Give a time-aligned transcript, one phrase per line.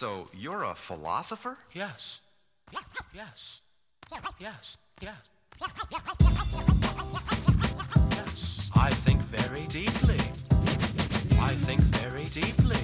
[0.00, 1.58] So you're a philosopher?
[1.74, 2.22] Yes.
[2.72, 2.84] Yes.
[3.12, 3.60] Yes.
[4.40, 4.78] Yes.
[5.02, 5.30] Yes.
[8.74, 10.16] I think very deeply.
[11.38, 12.80] I think very deeply.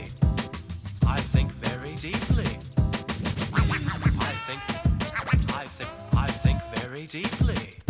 [1.08, 2.44] I think very deeply.
[3.54, 4.60] I think
[5.54, 7.80] I think I think very deeply.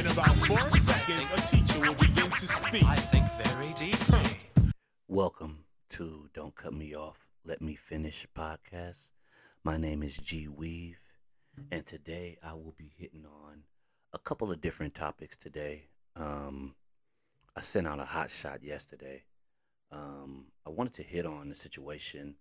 [0.00, 2.82] In about four seconds, a teacher will begin to speak.
[2.82, 4.40] I think very deeply.
[5.06, 9.10] Welcome to Don't Cut Me Off, Let Me Finish podcast.
[9.64, 10.98] My name is G Weave,
[11.70, 13.64] and today I will be hitting on
[14.12, 15.88] a couple of different topics today.
[16.16, 16.74] Um,
[17.56, 19.24] I sent out a hot shot yesterday.
[19.92, 22.36] Um, I wanted to hit on the situation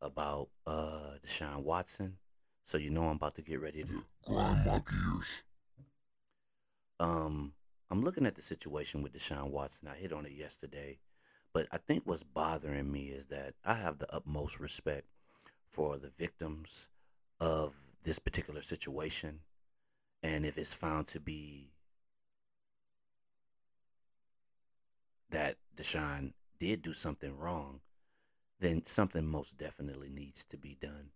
[0.00, 2.16] about uh, Deshaun Watson.
[2.64, 5.44] So you know I'm about to get ready to grind my gears.
[6.98, 7.52] um,
[7.90, 9.88] I'm looking at the situation with Deshaun Watson.
[9.88, 10.98] I hit on it yesterday,
[11.54, 15.06] but I think what's bothering me is that I have the utmost respect
[15.70, 16.88] for the victims
[17.40, 17.72] of
[18.02, 19.38] this particular situation,
[20.22, 21.70] and if it's found to be
[25.30, 27.80] that Deshaun did do something wrong,
[28.58, 31.10] then something most definitely needs to be done.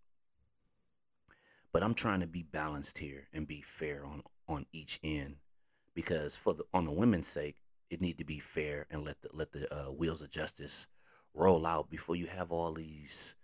[1.73, 5.37] But I'm trying to be balanced here and be fair on on each end
[5.95, 7.57] because for the on the women's sake,
[7.91, 10.87] it need to be fair and let the let the uh, wheels of justice
[11.35, 13.35] roll out before you have all these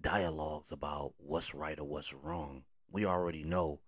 [0.00, 2.64] dialogues about what's right or what's wrong.
[2.90, 3.80] We already know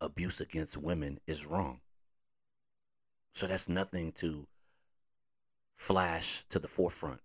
[0.00, 1.80] abuse against women is wrong.
[3.32, 4.46] So that's nothing to
[5.76, 7.20] flash to the forefront.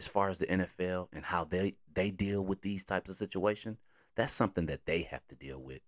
[0.00, 3.78] As far as the NFL and how they they deal with these types of situations,
[4.16, 5.80] that's something that they have to deal with.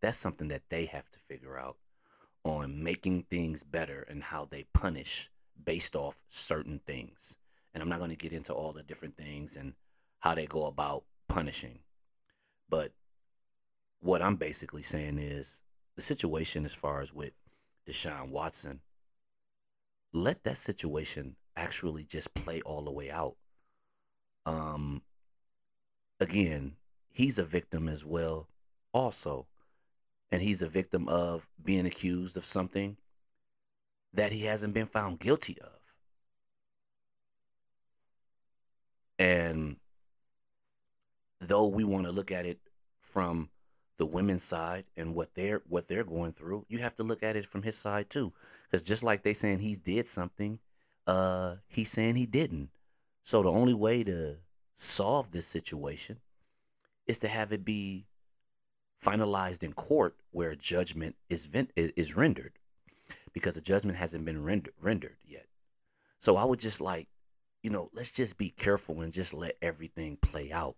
[0.00, 1.76] That's something that they have to figure out
[2.44, 5.30] on making things better and how they punish
[5.64, 7.36] based off certain things.
[7.74, 9.74] And I'm not going to get into all the different things and
[10.20, 11.80] how they go about punishing.
[12.68, 12.92] But
[14.00, 15.60] what I'm basically saying is
[15.96, 17.32] the situation as far as with
[17.86, 18.80] Deshaun Watson,
[20.12, 23.36] let that situation actually just play all the way out.
[24.46, 25.02] Um
[26.20, 26.76] again,
[27.10, 28.48] he's a victim as well
[28.92, 29.46] also.
[30.30, 32.96] And he's a victim of being accused of something
[34.12, 35.78] that he hasn't been found guilty of.
[39.18, 39.76] And
[41.40, 42.60] though we want to look at it
[43.00, 43.48] from
[43.96, 47.36] the women's side and what they're what they're going through, you have to look at
[47.36, 48.32] it from his side too.
[48.70, 50.58] Because just like they saying he did something,
[51.06, 52.70] uh, he's saying he didn't.
[53.22, 54.36] So the only way to
[54.74, 56.18] solve this situation
[57.06, 58.06] is to have it be
[59.04, 62.52] finalized in court where judgment is is, rendered
[63.32, 65.46] because the judgment hasn't been render- rendered yet.
[66.18, 67.08] So I would just like,
[67.62, 70.76] you know, let's just be careful and just let everything play out.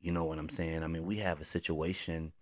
[0.00, 0.82] You know what I'm saying?
[0.82, 2.32] I mean, we have a situation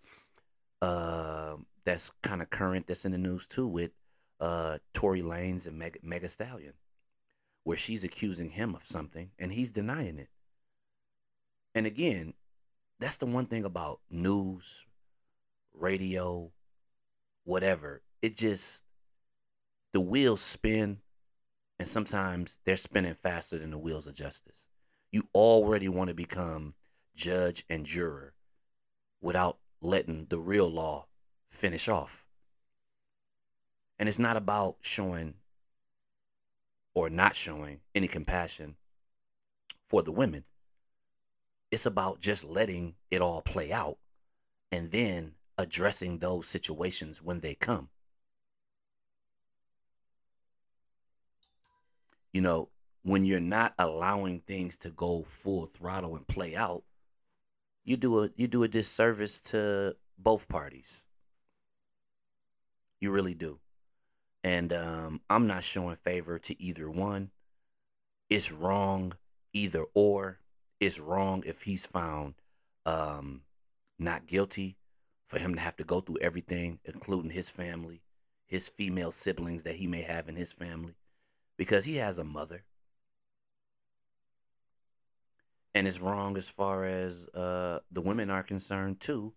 [0.83, 3.93] uh, that's kind of current that's in the news too with
[4.41, 6.75] uh, Tory Lanez and Meg- Mega Stallion,
[7.65, 10.29] where she's accusing him of something and he's denying it.
[11.75, 12.35] And again,
[13.01, 14.87] that's the one thing about news,
[15.81, 16.51] radio,
[17.45, 18.03] whatever.
[18.23, 18.83] It just
[19.93, 20.99] the wheels spin
[21.79, 24.67] and sometimes they're spinning faster than the wheels of justice.
[25.11, 26.75] You already want to become
[27.15, 28.35] judge and juror
[29.21, 31.07] without letting the real law
[31.51, 32.25] finish off.
[33.99, 35.35] And it's not about showing
[36.95, 38.77] or not showing any compassion
[39.89, 40.45] for the women.
[41.71, 43.99] It's about just letting it all play out
[44.71, 47.89] and then addressing those situations when they come.
[52.33, 52.69] You know,
[53.03, 56.85] when you're not allowing things to go full throttle and play out,
[57.85, 61.05] you do a you do a disservice to both parties.
[63.01, 63.59] You really do.
[64.45, 67.31] And um, I'm not showing favor to either one.
[68.31, 69.15] It's wrong
[69.53, 70.41] either or.
[70.81, 72.35] It's wrong if he's found
[72.87, 73.43] um,
[73.99, 74.78] not guilty
[75.29, 78.03] for him to have to go through everything, including his family,
[78.47, 80.95] his female siblings that he may have in his family,
[81.57, 82.65] because he has a mother.
[85.75, 89.35] And it's wrong as far as uh, the women are concerned, too,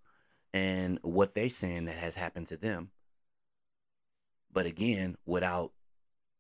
[0.54, 2.92] and what they're saying that has happened to them.
[4.52, 5.74] But again, without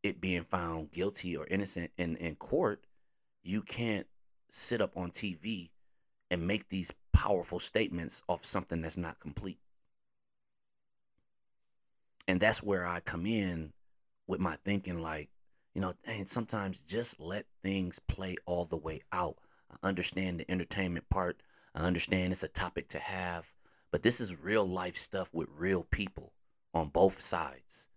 [0.01, 2.85] it being found guilty or innocent in, in court,
[3.43, 4.07] you can't
[4.49, 5.69] sit up on TV
[6.31, 9.59] and make these powerful statements of something that's not complete.
[12.27, 13.73] And that's where I come in
[14.27, 15.29] with my thinking like,
[15.75, 19.37] you know, and sometimes just let things play all the way out.
[19.69, 21.41] I understand the entertainment part.
[21.75, 23.51] I understand it's a topic to have,
[23.91, 26.33] but this is real life stuff with real people
[26.73, 27.87] on both sides.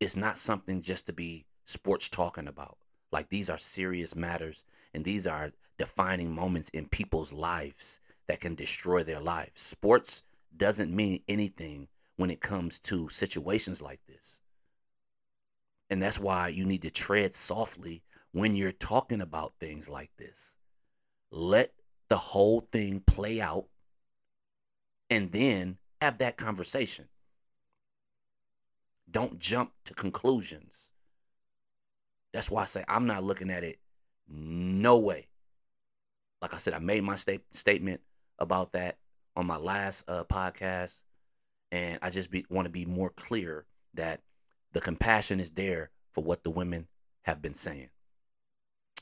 [0.00, 2.78] It's not something just to be sports talking about.
[3.12, 4.64] Like these are serious matters
[4.94, 9.62] and these are defining moments in people's lives that can destroy their lives.
[9.62, 10.22] Sports
[10.56, 14.40] doesn't mean anything when it comes to situations like this.
[15.90, 18.02] And that's why you need to tread softly
[18.32, 20.56] when you're talking about things like this.
[21.30, 21.72] Let
[22.08, 23.66] the whole thing play out
[25.10, 27.08] and then have that conversation.
[29.10, 30.90] Don't jump to conclusions.
[32.32, 33.78] That's why I say I'm not looking at it
[34.28, 35.28] no way.
[36.40, 38.00] Like I said, I made my sta- statement
[38.38, 38.98] about that
[39.34, 41.02] on my last uh, podcast,
[41.72, 44.20] and I just want to be more clear that
[44.72, 46.86] the compassion is there for what the women
[47.22, 47.88] have been saying.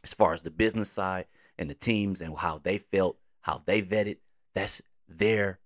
[0.02, 1.26] As far as the business side
[1.58, 4.19] and the teams and how they felt, how they vetted,
[4.54, 5.58] that's their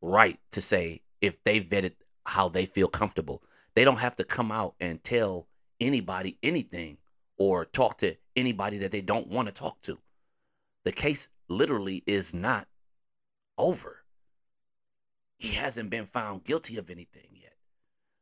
[0.00, 1.94] right to say if they vetted
[2.26, 3.42] how they feel comfortable.
[3.74, 5.48] They don't have to come out and tell
[5.80, 6.98] anybody anything
[7.36, 9.98] or talk to anybody that they don't want to talk to.
[10.84, 12.68] The case literally is not
[13.56, 14.04] over.
[15.38, 17.54] He hasn't been found guilty of anything yet.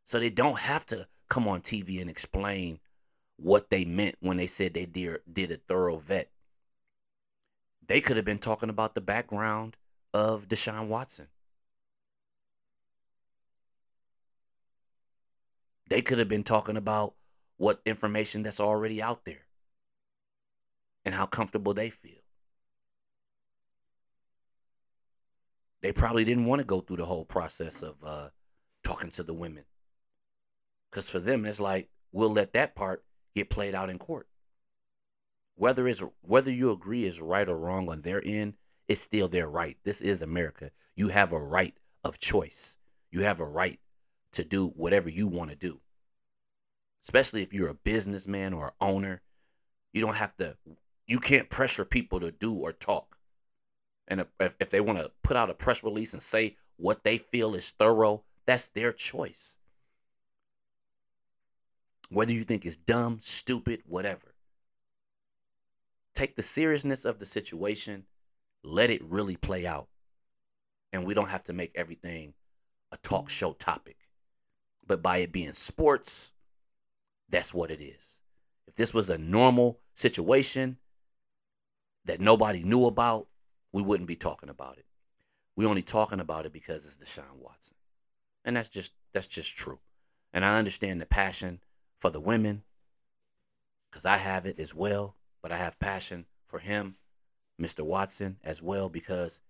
[0.04, 2.80] So they don't have to come on TV and explain
[3.36, 6.30] what they meant when they said they did, did a thorough vet.
[7.86, 9.76] They could have been talking about the background
[10.14, 11.28] of Deshaun Watson.
[15.88, 17.14] They could have been talking about
[17.56, 19.46] what information that's already out there
[21.04, 22.21] and how comfortable they feel.
[25.82, 28.28] They probably didn't want to go through the whole process of uh,
[28.84, 29.64] talking to the women.
[30.90, 34.28] Because for them, it's like, we'll let that part get played out in court.
[35.56, 38.54] Whether it's whether you agree is right or wrong on their end,
[38.88, 39.76] it's still their right.
[39.84, 40.70] This is America.
[40.96, 41.74] You have a right
[42.04, 42.76] of choice.
[43.10, 43.78] You have a right
[44.32, 45.80] to do whatever you want to do.
[47.02, 49.22] Especially if you're a businessman or owner,
[49.92, 50.56] you don't have to.
[51.06, 53.18] You can't pressure people to do or talk.
[54.12, 57.16] And if, if they want to put out a press release and say what they
[57.16, 59.56] feel is thorough, that's their choice.
[62.10, 64.34] Whether you think it's dumb, stupid, whatever.
[66.14, 68.04] Take the seriousness of the situation,
[68.62, 69.88] let it really play out.
[70.92, 72.34] And we don't have to make everything
[72.92, 73.96] a talk show topic.
[74.86, 76.32] But by it being sports,
[77.30, 78.18] that's what it is.
[78.66, 80.76] If this was a normal situation
[82.04, 83.28] that nobody knew about,
[83.72, 84.86] we wouldn't be talking about it.
[85.56, 87.76] We're only talking about it because it's Deshaun Watson.
[88.44, 89.78] And that's just that's just true.
[90.32, 91.60] And I understand the passion
[91.98, 92.62] for the women
[93.90, 96.96] because I have it as well, but I have passion for him,
[97.60, 97.84] Mr.
[97.84, 99.40] Watson, as well, because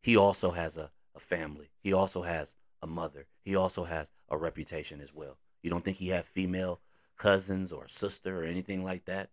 [0.00, 1.70] he also has a, a family.
[1.80, 3.26] He also has a mother.
[3.42, 5.36] He also has a reputation as well.
[5.62, 6.80] You don't think he have female
[7.16, 9.30] cousins or sister or anything like that?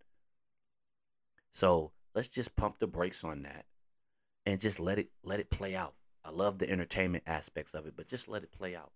[1.52, 3.64] So let's just pump the brakes on that
[4.46, 5.94] and just let it let it play out.
[6.24, 8.92] I love the entertainment aspects of it, but just let it play out.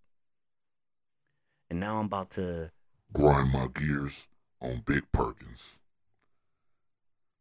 [1.69, 2.70] And now I'm about to
[3.12, 4.29] grind my gears
[4.61, 5.79] on Big Perkins.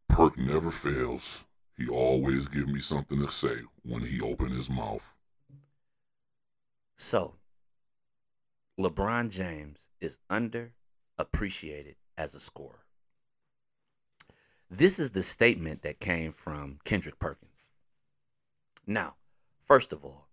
[0.08, 1.46] Perk never fails.
[1.78, 5.16] He always give me something to say when he open his mouth.
[6.98, 7.36] So,
[8.78, 12.84] LeBron James is underappreciated as a scorer.
[14.70, 17.49] This is the statement that came from Kendrick Perkins.
[18.90, 19.18] Now,
[19.68, 20.28] first of all,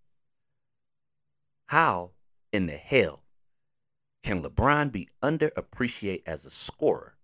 [1.66, 2.12] how
[2.54, 3.22] in the hell
[4.22, 7.18] can LeBron be underappreciated as a scorer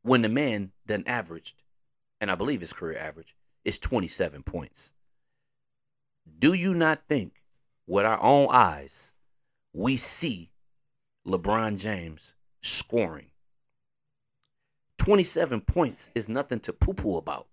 [0.00, 1.62] when the man then averaged,
[2.22, 4.92] and I believe his career average is 27 points?
[6.38, 7.42] Do you not think,
[7.86, 9.12] with our own eyes,
[9.74, 10.52] we see
[11.26, 13.32] LeBron James scoring?
[14.96, 17.47] 27 points is nothing to poo poo about.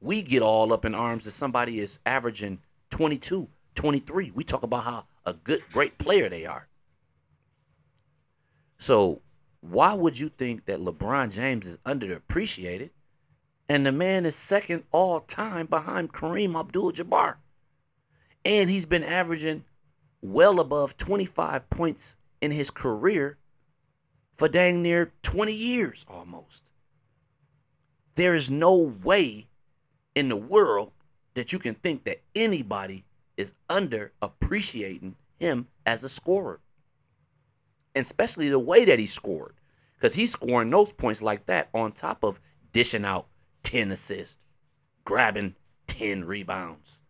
[0.00, 4.32] We get all up in arms that somebody is averaging 22, 23.
[4.34, 6.68] We talk about how a good, great player they are.
[8.78, 9.20] So,
[9.60, 12.90] why would you think that LeBron James is underappreciated
[13.68, 17.36] and the man is second all time behind Kareem Abdul Jabbar?
[18.42, 19.64] And he's been averaging
[20.22, 23.36] well above 25 points in his career
[24.38, 26.70] for dang near 20 years almost.
[28.14, 29.49] There is no way
[30.14, 30.92] in the world
[31.34, 33.04] that you can think that anybody
[33.36, 36.60] is under appreciating him as a scorer.
[37.94, 39.54] And especially the way that he scored.
[39.94, 42.40] Because he's scoring those points like that on top of
[42.72, 43.26] dishing out
[43.64, 44.38] 10 assists,
[45.04, 47.02] grabbing 10 rebounds.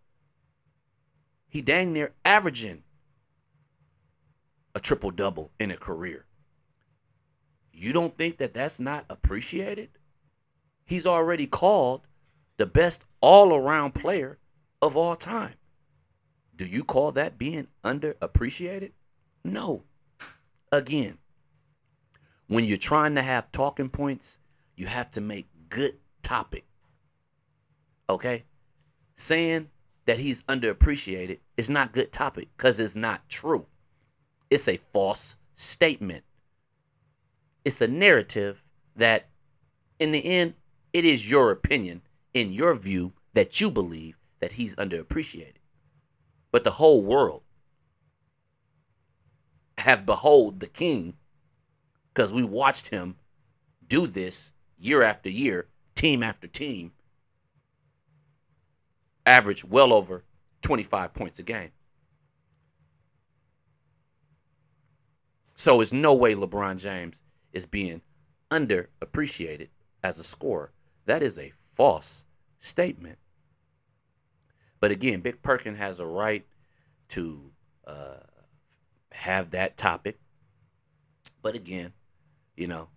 [1.48, 2.82] He dang near averaging
[4.74, 6.26] a triple double in a career.
[7.72, 9.90] You don't think that that's not appreciated?
[10.84, 12.06] He's already called
[12.60, 14.36] the best all around player
[14.82, 15.54] of all time.
[16.54, 18.92] Do you call that being underappreciated?
[19.42, 19.84] No.
[20.70, 21.16] Again,
[22.48, 24.38] when you're trying to have talking points,
[24.76, 26.66] you have to make good topic.
[28.10, 28.44] Okay?
[29.14, 29.70] Saying
[30.04, 33.64] that he's underappreciated is not good topic because it's not true.
[34.50, 36.24] It's a false statement.
[37.64, 38.62] It's a narrative
[38.96, 39.28] that,
[39.98, 40.52] in the end,
[40.92, 42.02] it is your opinion,
[42.34, 45.56] in your view, that you believe that he's underappreciated.
[46.52, 47.42] But the whole world
[49.78, 51.14] have behold the king
[52.12, 53.16] because we watched him
[53.86, 56.92] do this year after year, team after team,
[59.26, 60.24] average well over
[60.62, 61.70] 25 points a game.
[65.54, 67.22] So it's no way LeBron James
[67.52, 68.00] is being
[68.50, 69.68] underappreciated
[70.02, 70.72] as a scorer.
[71.04, 72.26] That is a false
[72.58, 73.16] statement.
[74.80, 76.44] But again, Big Perkin has a right
[77.08, 77.52] to
[77.86, 78.18] uh,
[79.12, 80.18] have that topic.
[81.40, 81.94] But again,
[82.54, 82.90] you know,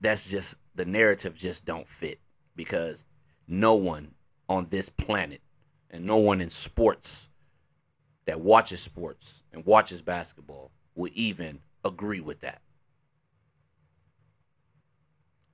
[0.00, 2.18] that's just the narrative just don't fit
[2.56, 3.04] because
[3.46, 4.14] no one
[4.48, 5.42] on this planet
[5.90, 7.28] and no one in sports
[8.24, 12.62] that watches sports and watches basketball will even agree with that.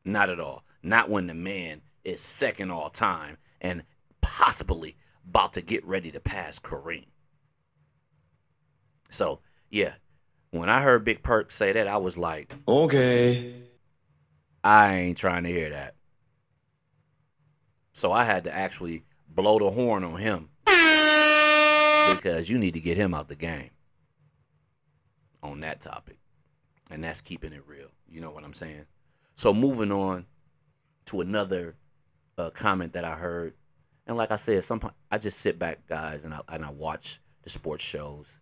[0.04, 0.62] Not at all.
[0.84, 3.82] Not when the man is second all time and
[4.20, 7.06] possibly about to get ready to pass Kareem.
[9.08, 9.94] So, yeah,
[10.50, 13.54] when I heard Big Perk say that, I was like, Okay.
[14.62, 15.94] I ain't trying to hear that.
[17.92, 20.50] So I had to actually blow the horn on him
[22.16, 23.70] because you need to get him out the game
[25.42, 26.18] on that topic.
[26.90, 27.88] And that's keeping it real.
[28.06, 28.84] You know what I'm saying?
[29.34, 30.26] So moving on
[31.06, 31.76] to another
[32.38, 33.54] uh, comment that I heard.
[34.06, 34.80] And like I said, some
[35.10, 38.40] I just sit back, guys, and I and I watch the sports shows,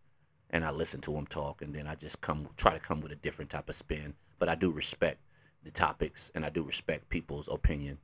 [0.51, 3.13] and I listen to them talk, and then I just come try to come with
[3.13, 4.15] a different type of spin.
[4.39, 5.21] But I do respect
[5.63, 7.99] the topics, and I do respect people's opinion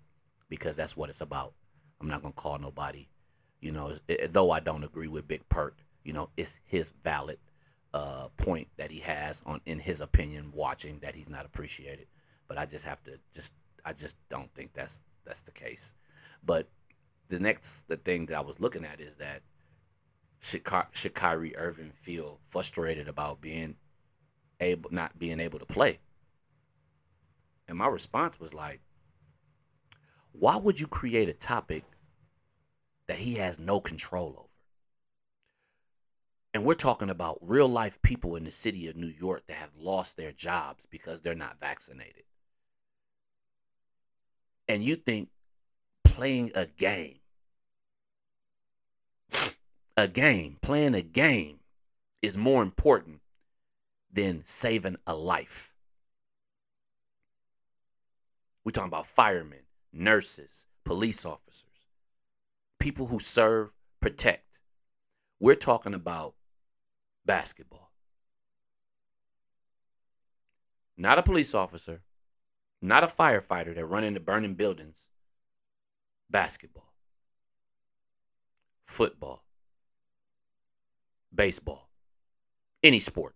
[0.48, 1.54] because that's what it's about.
[2.00, 3.08] I'm not gonna call nobody,
[3.60, 5.76] you know, it, though I don't agree with Big Perk.
[6.04, 7.38] You know, it's his valid
[7.92, 12.06] uh, point that he has on in his opinion, watching that he's not appreciated.
[12.46, 13.52] But I just have to just
[13.84, 15.94] I just don't think that's that's the case.
[16.44, 16.68] But
[17.28, 19.42] the next the thing that I was looking at is that
[20.40, 23.76] should, should Kyrie Irving feel frustrated about being
[24.60, 25.98] able not being able to play?
[27.66, 28.80] And my response was like,
[30.32, 31.84] why would you create a topic
[33.08, 34.48] that he has no control over?
[36.54, 39.70] And we're talking about real life people in the city of New York that have
[39.78, 42.24] lost their jobs because they're not vaccinated.
[44.68, 45.30] And you think
[46.04, 47.20] playing a game,
[49.96, 51.60] a game, playing a game
[52.20, 53.20] is more important
[54.12, 55.72] than saving a life.
[58.64, 59.60] We're talking about firemen,
[59.92, 61.64] nurses, police officers,
[62.78, 64.60] people who serve, protect.
[65.40, 66.34] We're talking about
[67.24, 67.90] basketball.
[70.96, 72.02] Not a police officer,
[72.80, 75.06] not a firefighter that run into burning buildings.
[76.30, 76.92] Basketball,
[78.84, 79.44] football,
[81.34, 81.88] baseball,
[82.82, 83.34] any sport.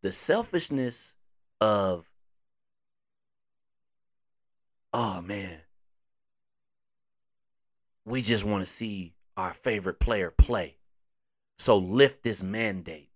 [0.00, 1.14] The selfishness
[1.60, 2.10] of
[4.92, 5.60] oh man,
[8.04, 10.78] we just want to see our favorite player play.
[11.58, 13.10] So lift this mandate.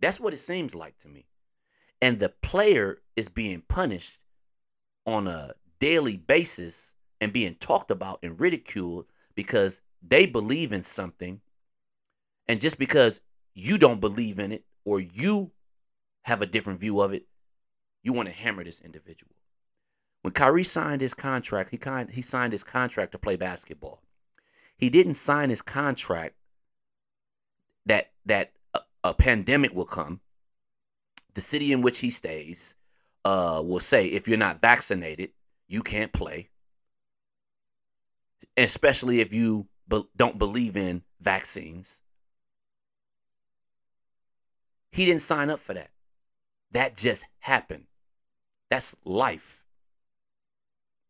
[0.00, 1.26] That's what it seems like to me.
[2.06, 4.20] And the player is being punished
[5.06, 11.40] on a daily basis and being talked about and ridiculed because they believe in something.
[12.46, 13.22] And just because
[13.54, 15.50] you don't believe in it or you
[16.22, 17.26] have a different view of it,
[18.04, 19.34] you want to hammer this individual.
[20.22, 24.00] When Kyrie signed his contract, he, kind, he signed his contract to play basketball.
[24.76, 26.36] He didn't sign his contract
[27.84, 30.20] that that a, a pandemic will come.
[31.36, 32.74] The city in which he stays
[33.22, 35.32] uh, will say if you're not vaccinated,
[35.68, 36.48] you can't play.
[38.56, 42.00] Especially if you be- don't believe in vaccines.
[44.92, 45.90] He didn't sign up for that.
[46.70, 47.84] That just happened.
[48.70, 49.62] That's life.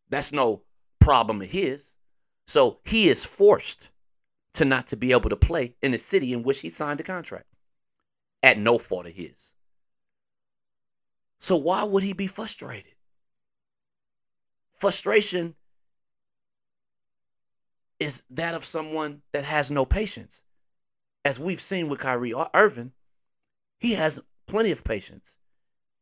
[0.09, 0.63] That's no
[0.99, 1.95] problem of his.
[2.47, 3.91] So he is forced
[4.55, 7.03] to not to be able to play in the city in which he signed the
[7.03, 7.45] contract
[8.43, 9.53] at no fault of his.
[11.39, 12.93] So why would he be frustrated?
[14.75, 15.55] Frustration
[17.99, 20.43] is that of someone that has no patience.
[21.25, 22.93] As we've seen with Kyrie Irving,
[23.79, 25.37] he has plenty of patience.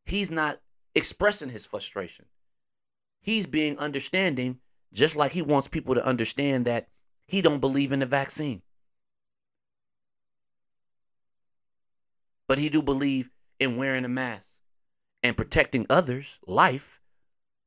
[0.04, 0.60] He's not
[0.94, 2.26] expressing his frustration.
[3.22, 4.60] He's being understanding
[4.92, 6.88] just like he wants people to understand that
[7.26, 8.62] he don't believe in the vaccine.
[12.46, 14.55] But he do believe in wearing a mask
[15.26, 17.00] and protecting others' life,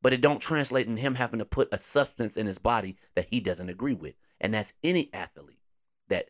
[0.02, 3.28] but it don't translate in him having to put a substance in his body that
[3.30, 4.16] he doesn't agree with.
[4.40, 5.60] And that's any athlete
[6.08, 6.30] that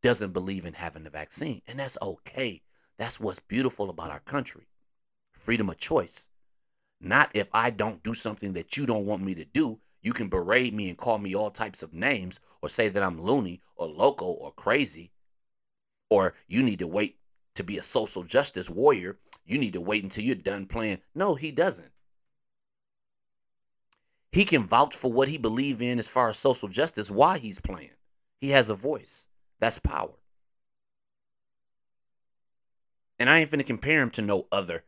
[0.00, 1.60] doesn't believe in having the vaccine.
[1.66, 2.62] And that's okay.
[2.98, 4.68] That's what's beautiful about our country.
[5.32, 6.28] Freedom of choice.
[7.00, 10.28] Not if I don't do something that you don't want me to do, you can
[10.28, 13.88] berate me and call me all types of names or say that I'm loony or
[13.88, 15.10] loco or crazy.
[16.10, 17.16] Or you need to wait
[17.56, 19.18] to be a social justice warrior.
[19.50, 21.00] You need to wait until you're done playing.
[21.12, 21.90] No, he doesn't.
[24.30, 27.60] He can vouch for what he believes in as far as social justice, why he's
[27.60, 27.90] playing.
[28.40, 29.26] He has a voice.
[29.58, 30.12] That's power.
[33.18, 34.84] And I ain't finna compare him to no other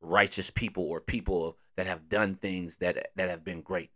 [0.00, 3.90] righteous people or people that have done things that that have been great.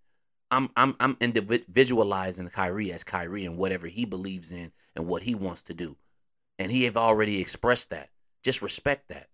[0.51, 5.35] I'm I'm I'm individualizing Kyrie as Kyrie and whatever he believes in and what he
[5.35, 5.97] wants to do.
[6.59, 8.11] And he have already expressed that.
[8.43, 9.29] Just respect that.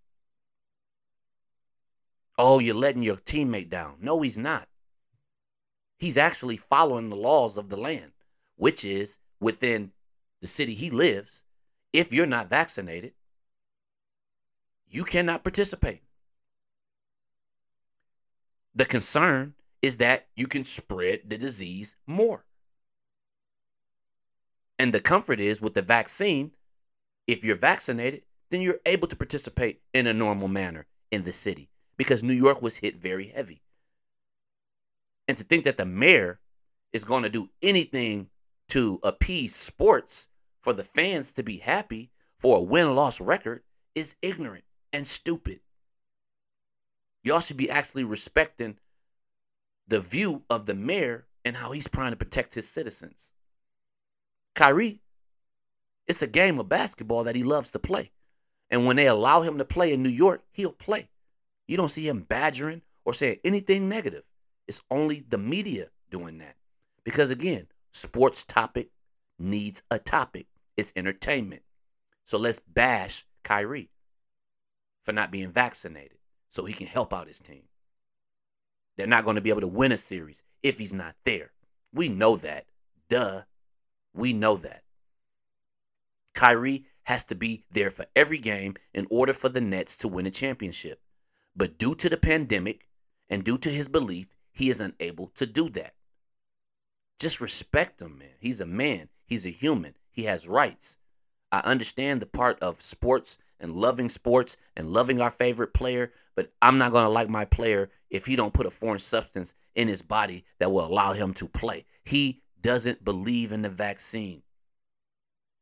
[2.37, 3.97] Oh, you're letting your teammate down.
[4.01, 4.67] No, he's not.
[5.99, 8.11] He's actually following the laws of the land,
[8.55, 9.91] which is within
[10.41, 11.43] the city he lives.
[11.91, 13.13] If you're not vaccinated,
[14.87, 16.01] you cannot participate.
[18.75, 22.45] The concern is that you can spread the disease more.
[24.79, 26.51] And the comfort is with the vaccine,
[27.27, 31.69] if you're vaccinated, then you're able to participate in a normal manner in the city
[31.97, 33.61] because New York was hit very heavy.
[35.27, 36.39] And to think that the mayor
[36.91, 38.29] is going to do anything
[38.69, 40.27] to appease sports
[40.61, 43.63] for the fans to be happy for a win loss record
[43.95, 45.59] is ignorant and stupid.
[47.23, 48.77] Y'all should be actually respecting
[49.87, 53.31] the view of the mayor and how he's trying to protect his citizens.
[54.55, 55.01] Kyrie,
[56.07, 58.11] it's a game of basketball that he loves to play.
[58.69, 61.09] And when they allow him to play in New York, he'll play.
[61.67, 64.23] You don't see him badgering or saying anything negative.
[64.67, 66.55] It's only the media doing that.
[67.03, 68.89] Because again, sports topic
[69.39, 70.47] needs a topic.
[70.77, 71.63] It's entertainment.
[72.25, 73.89] So let's bash Kyrie
[75.03, 77.63] for not being vaccinated so he can help out his team.
[78.95, 81.51] They're not going to be able to win a series if he's not there.
[81.93, 82.65] We know that.
[83.09, 83.41] Duh.
[84.13, 84.83] We know that.
[86.33, 90.25] Kyrie has to be there for every game in order for the Nets to win
[90.25, 90.99] a championship.
[91.55, 92.87] But due to the pandemic
[93.29, 95.93] and due to his belief, he is unable to do that.
[97.19, 98.35] Just respect him, man.
[98.39, 100.97] He's a man, he's a human, he has rights.
[101.51, 106.51] I understand the part of sports and loving sports and loving our favorite player, but
[106.61, 109.87] I'm not going to like my player if he don't put a foreign substance in
[109.87, 111.85] his body that will allow him to play.
[112.03, 114.41] He doesn't believe in the vaccine.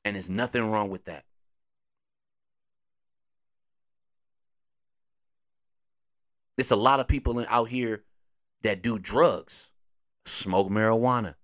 [0.04, 1.26] And there's nothing wrong with that.
[6.56, 8.04] There's a lot of people out here
[8.62, 9.72] that do drugs,
[10.26, 11.36] smoke marijuana,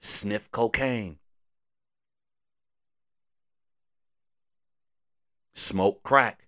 [0.00, 1.18] sniff cocaine,
[5.54, 6.46] smoke crack.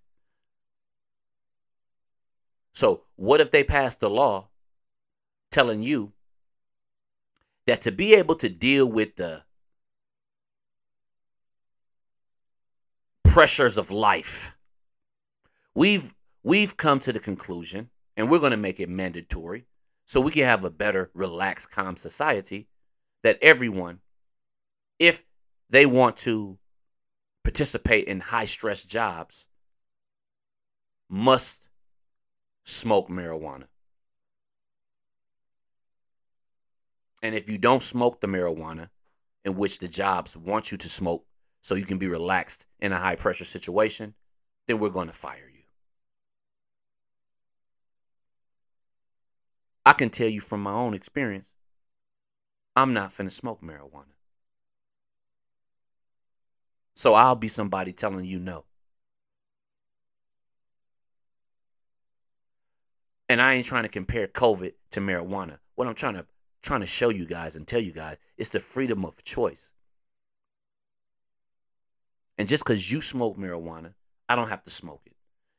[2.72, 4.48] So, what if they passed a law
[5.50, 6.12] telling you
[7.66, 9.42] that to be able to deal with the
[13.24, 14.56] pressures of life,
[15.74, 19.66] we've we've come to the conclusion, and we're going to make it mandatory
[20.06, 22.68] so we can have a better, relaxed, calm society
[23.22, 24.00] that everyone,
[24.98, 25.24] if
[25.68, 26.58] they want to
[27.44, 29.46] participate in high stress jobs,
[31.08, 31.68] must
[32.64, 33.64] smoke marijuana.
[37.22, 38.88] And if you don't smoke the marijuana,
[39.44, 41.24] in which the jobs want you to smoke
[41.62, 44.14] so you can be relaxed in a high pressure situation,
[44.66, 45.59] then we're going to fire you.
[49.84, 51.52] I can tell you from my own experience,
[52.76, 54.14] I'm not finna smoke marijuana.
[56.94, 58.64] So I'll be somebody telling you no.
[63.28, 65.58] And I ain't trying to compare COVID to marijuana.
[65.76, 66.26] What I'm trying to
[66.62, 69.70] trying to show you guys and tell you guys is the freedom of choice.
[72.36, 73.94] And just because you smoke marijuana,
[74.28, 75.14] I don't have to smoke it.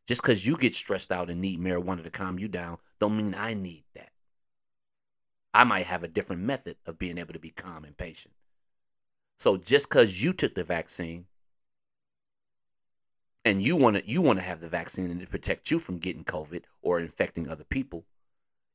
[0.08, 3.34] Just because you get stressed out and need marijuana to calm you down, don't mean
[3.36, 4.11] I need that.
[5.54, 8.34] I might have a different method of being able to be calm and patient.
[9.40, 11.26] So just because you took the vaccine
[13.44, 15.98] and you want to you want to have the vaccine and to protect you from
[15.98, 18.06] getting COVID or infecting other people,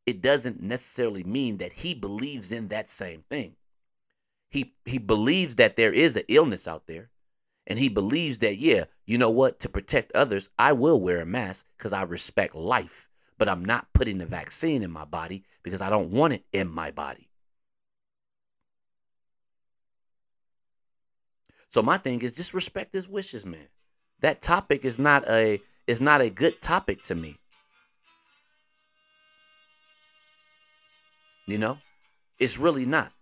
[0.06, 3.56] it doesn't necessarily mean that he believes in that same thing.
[4.50, 7.10] He he believes that there is an illness out there,
[7.66, 11.26] and he believes that yeah, you know what, to protect others, I will wear a
[11.26, 13.05] mask because I respect life,
[13.38, 16.68] but I'm not putting the vaccine in my body because I don't want it in
[16.68, 17.28] my body.
[21.68, 23.68] So my thing is just respect his wishes, man.
[24.20, 27.38] That topic is not a is not a good topic to me.
[31.46, 31.78] You know?
[32.38, 33.12] It's really not.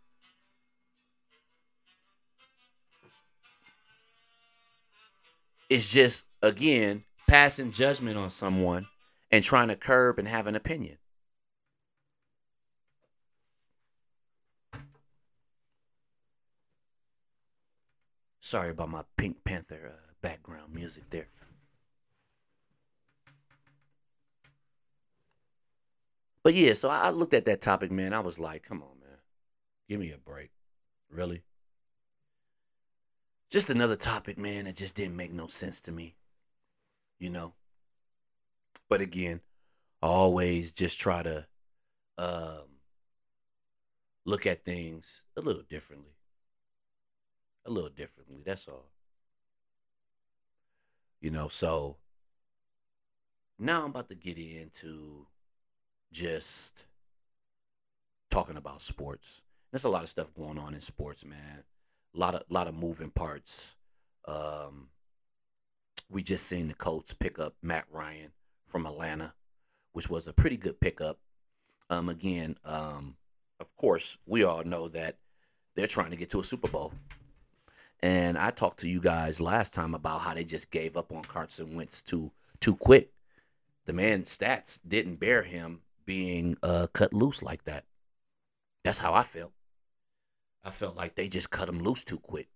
[5.68, 8.86] It's just, again, passing judgment on someone
[9.30, 10.98] and trying to curb and have an opinion.
[18.40, 21.28] Sorry about my Pink Panther uh, background music there.
[26.42, 28.12] But yeah, so I looked at that topic, man.
[28.12, 29.18] I was like, come on, man.
[29.88, 30.50] Give me a break.
[31.10, 31.42] Really?
[33.50, 36.14] Just another topic, man, that just didn't make no sense to me.
[37.18, 37.54] You know?
[38.94, 39.40] But again,
[40.02, 41.44] I always just try to
[42.16, 42.78] um,
[44.24, 46.14] look at things a little differently.
[47.66, 48.92] A little differently, that's all.
[51.20, 51.96] You know, so
[53.58, 55.26] now I'm about to get into
[56.12, 56.84] just
[58.30, 59.42] talking about sports.
[59.72, 61.64] There's a lot of stuff going on in sports, man.
[62.14, 63.74] A lot of lot of moving parts.
[64.28, 64.90] Um,
[66.08, 68.30] we just seen the Colts pick up Matt Ryan
[68.64, 69.34] from Atlanta,
[69.92, 71.18] which was a pretty good pickup.
[71.90, 73.16] Um, again, um,
[73.60, 75.16] of course, we all know that
[75.74, 76.92] they're trying to get to a Super Bowl.
[78.00, 81.22] And I talked to you guys last time about how they just gave up on
[81.22, 83.10] Carson Wentz too too quick.
[83.86, 87.84] The man's stats didn't bear him being uh, cut loose like that.
[88.82, 89.52] That's how I felt.
[90.62, 92.48] I felt like they just cut him loose too quick.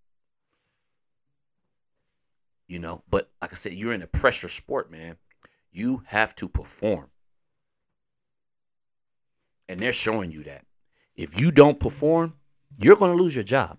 [2.66, 5.16] You know, but like I said, you're in a pressure sport, man.
[5.70, 7.10] You have to perform.
[9.68, 10.64] And they're showing you that.
[11.14, 12.34] If you don't perform,
[12.78, 13.78] you're going to lose your job.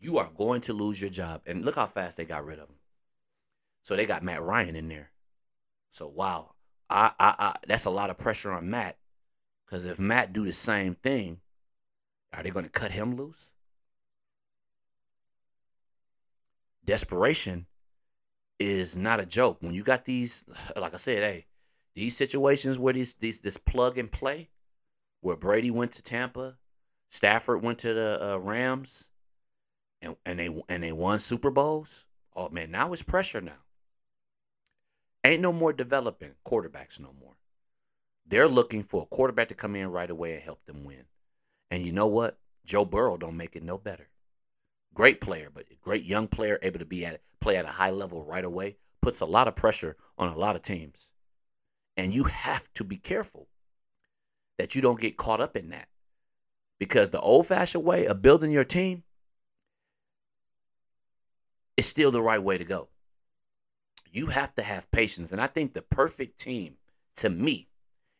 [0.00, 1.42] You are going to lose your job.
[1.46, 2.76] And look how fast they got rid of him.
[3.82, 5.10] So they got Matt Ryan in there.
[5.90, 6.54] So wow,
[6.88, 8.96] I, I, I that's a lot of pressure on Matt.
[9.64, 11.40] Because if Matt do the same thing,
[12.32, 13.53] are they going to cut him loose?
[16.84, 17.66] Desperation
[18.58, 19.58] is not a joke.
[19.60, 20.44] When you got these,
[20.76, 21.46] like I said, hey,
[21.94, 24.50] these situations where these these this plug and play,
[25.20, 26.58] where Brady went to Tampa,
[27.10, 29.08] Stafford went to the uh, Rams,
[30.02, 32.06] and and they and they won Super Bowls.
[32.34, 33.52] Oh man, now it's pressure now.
[35.22, 37.36] Ain't no more developing quarterbacks no more.
[38.26, 41.04] They're looking for a quarterback to come in right away and help them win.
[41.70, 42.38] And you know what?
[42.64, 44.08] Joe Burrow don't make it no better.
[44.94, 47.90] Great player, but a great young player, able to be at play at a high
[47.90, 51.10] level right away, puts a lot of pressure on a lot of teams.
[51.96, 53.48] And you have to be careful
[54.58, 55.88] that you don't get caught up in that.
[56.78, 59.02] Because the old fashioned way of building your team
[61.76, 62.88] is still the right way to go
[64.14, 65.32] you have to have patience.
[65.32, 66.76] And I think the perfect team,
[67.16, 67.68] to me,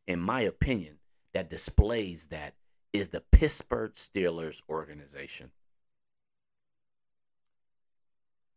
[0.08, 0.98] in my opinion,
[1.32, 2.54] that displays that
[2.92, 5.52] is the Pittsburgh Steelers organization.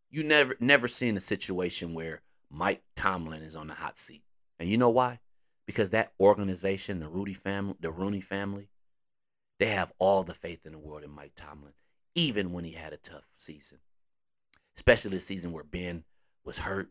[0.10, 4.24] You never never seen a situation where Mike Tomlin is on the hot seat.
[4.60, 5.20] And you know why?
[5.66, 8.70] Because that organization, the Rudy family, the Rooney family,
[9.60, 11.74] they have all the faith in the world in Mike Tomlin,
[12.16, 13.80] even when he had a tough season.
[14.76, 16.06] Especially the season where Ben
[16.46, 16.90] was hurt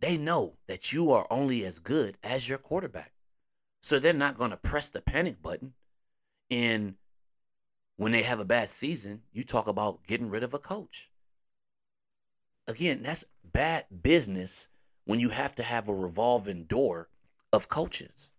[0.00, 3.12] they know that you are only as good as your quarterback.
[3.82, 5.74] So they're not going to press the panic button.
[6.50, 6.96] And
[7.96, 11.09] when they have a bad season, you talk about getting rid of a coach.
[12.70, 14.68] Again, that's bad business
[15.04, 17.08] when you have to have a revolving door
[17.52, 18.30] of coaches.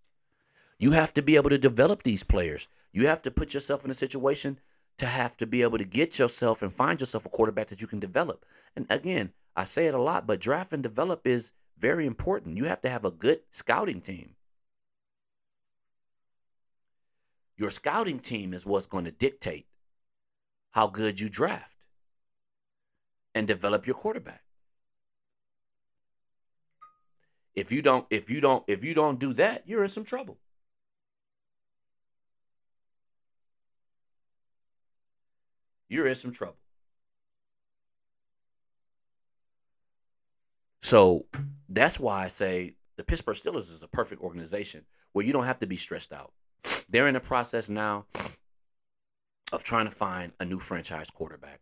[0.79, 2.69] You have to be able to develop these players.
[2.93, 4.57] You have to put yourself in a situation
[4.99, 7.87] to have to be able to get yourself and find yourself a quarterback that you
[7.87, 8.45] can develop.
[8.73, 12.57] And again, I say it a lot, but draft and develop is very important.
[12.57, 14.35] You have to have a good scouting team.
[17.57, 19.67] Your scouting team is what's going to dictate
[20.71, 21.70] how good you draft
[23.33, 24.43] and develop your quarterback.
[27.53, 30.37] If you don't if you don't if you don't do that, you're in some trouble.
[35.89, 36.55] You're in some trouble.
[40.81, 41.25] So
[41.67, 45.59] that's why I say the Pittsburgh Steelers is a perfect organization where you don't have
[45.59, 46.31] to be stressed out.
[46.89, 48.05] They're in the process now
[49.51, 51.59] of trying to find a new franchise quarterback.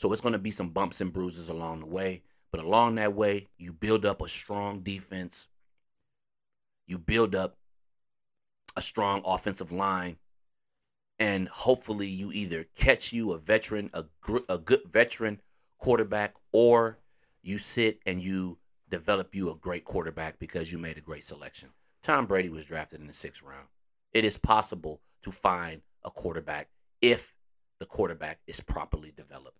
[0.00, 2.22] So it's going to be some bumps and bruises along the way.
[2.50, 5.46] But along that way, you build up a strong defense.
[6.86, 7.58] You build up
[8.78, 10.16] a strong offensive line.
[11.18, 15.38] And hopefully, you either catch you a veteran, a, gr- a good veteran
[15.76, 16.98] quarterback, or
[17.42, 18.56] you sit and you
[18.88, 21.68] develop you a great quarterback because you made a great selection.
[22.02, 23.68] Tom Brady was drafted in the sixth round.
[24.14, 26.70] It is possible to find a quarterback
[27.02, 27.34] if
[27.80, 29.58] the quarterback is properly developed.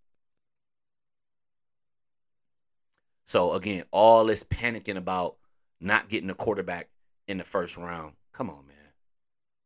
[3.31, 5.37] So again, all this panicking about
[5.81, 6.89] not getting a quarterback
[7.29, 8.15] in the first round.
[8.33, 8.77] Come on, man.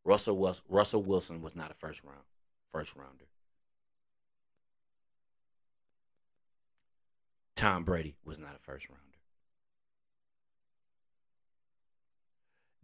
[0.04, 2.20] Russell was Russell Wilson was not a first round
[2.68, 3.24] first rounder.
[7.56, 9.02] Tom Brady was not a first rounder.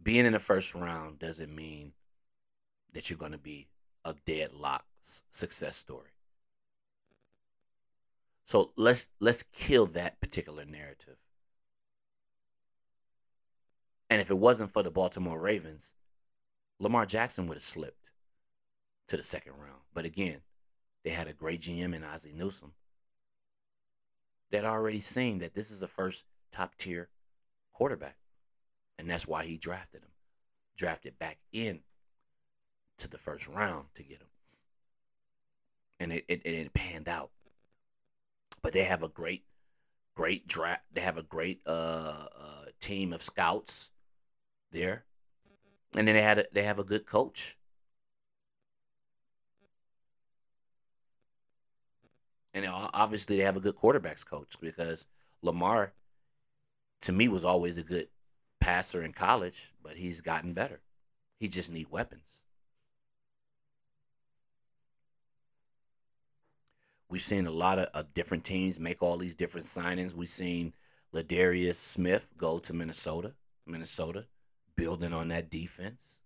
[0.01, 1.93] Being in the first round doesn't mean
[2.93, 3.67] that you're going to be
[4.03, 4.83] a deadlock
[5.29, 6.10] success story.
[8.45, 11.17] So let's let's kill that particular narrative.
[14.09, 15.93] And if it wasn't for the Baltimore Ravens,
[16.79, 18.11] Lamar Jackson would have slipped
[19.07, 19.81] to the second round.
[19.93, 20.41] But again,
[21.03, 22.73] they had a great GM in Ozzie Newsome
[24.51, 27.09] that already seen that this is a first top tier
[27.73, 28.17] quarterback.
[28.99, 30.11] And that's why he drafted him.
[30.75, 31.81] Drafted back in
[32.97, 34.27] to the first round to get him.
[35.99, 37.31] And it, it, it panned out.
[38.63, 39.43] But they have a great,
[40.15, 40.83] great draft.
[40.93, 43.91] They have a great uh, uh, team of scouts
[44.71, 45.05] there.
[45.97, 47.57] And then they had a, they have a good coach.
[52.53, 55.07] And obviously they have a good quarterbacks coach because
[55.41, 55.93] Lamar,
[57.03, 58.07] to me, was always a good
[58.59, 60.81] passer in college, but he's gotten better.
[61.39, 62.40] He just need weapons.
[67.11, 70.15] We've seen a lot of, of different teams make all these different signings.
[70.15, 70.73] We've seen
[71.13, 73.33] Ladarius Smith go to Minnesota.
[73.67, 74.25] Minnesota
[74.75, 76.19] building on that defense.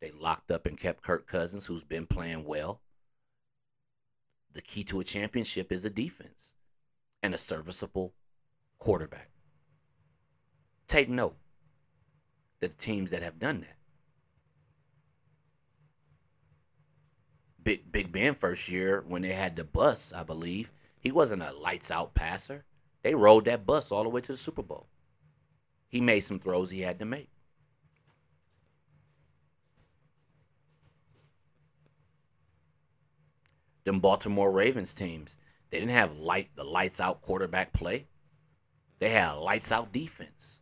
[0.00, 2.80] They locked up and kept Kirk Cousins, who's been playing well
[4.56, 6.54] the key to a championship is a defense
[7.22, 8.14] and a serviceable
[8.78, 9.28] quarterback.
[10.88, 11.36] Take note
[12.60, 13.76] that the teams that have done that.
[17.66, 21.50] Big Big Ben first year when they had the bus, I believe, he wasn't a
[21.50, 22.64] lights out passer.
[23.02, 24.86] They rolled that bus all the way to the Super Bowl.
[25.88, 27.28] He made some throws he had to make.
[33.82, 35.36] them Baltimore Ravens teams.
[35.70, 38.06] They didn't have light the lights out quarterback play.
[38.98, 40.60] They had lights out defense.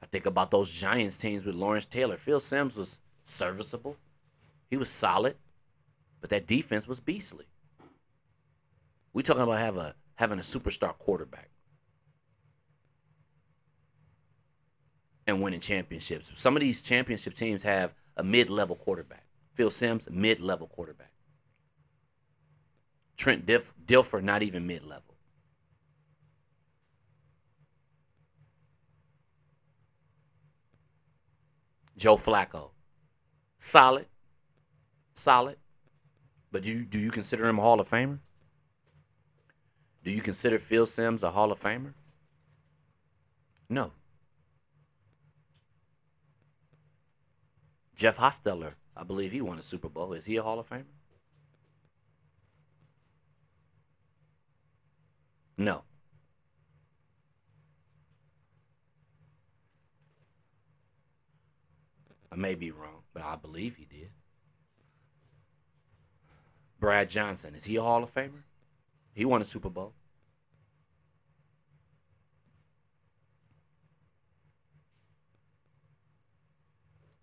[0.11, 2.17] think about those Giants teams with Lawrence Taylor.
[2.17, 3.97] Phil Simms was serviceable.
[4.69, 5.35] He was solid,
[6.19, 7.45] but that defense was beastly.
[9.13, 11.49] We're talking about have a having a superstar quarterback.
[15.27, 16.31] and winning championships.
[16.35, 19.25] Some of these championship teams have a mid-level quarterback.
[19.53, 21.11] Phil Simms, mid-level quarterback.
[23.17, 25.10] Trent Dilfer, not even mid-level.
[32.01, 32.71] Joe Flacco,
[33.59, 34.07] solid,
[35.13, 35.57] solid.
[36.51, 38.17] But do you, do you consider him a Hall of Famer?
[40.03, 41.93] Do you consider Phil Simms a Hall of Famer?
[43.69, 43.91] No.
[47.93, 50.13] Jeff Hostetler, I believe he won a Super Bowl.
[50.13, 50.85] Is he a Hall of Famer?
[55.55, 55.83] No.
[62.31, 64.09] I may be wrong, but I believe he did.
[66.79, 68.43] Brad Johnson, is he a Hall of Famer?
[69.13, 69.93] He won a Super Bowl.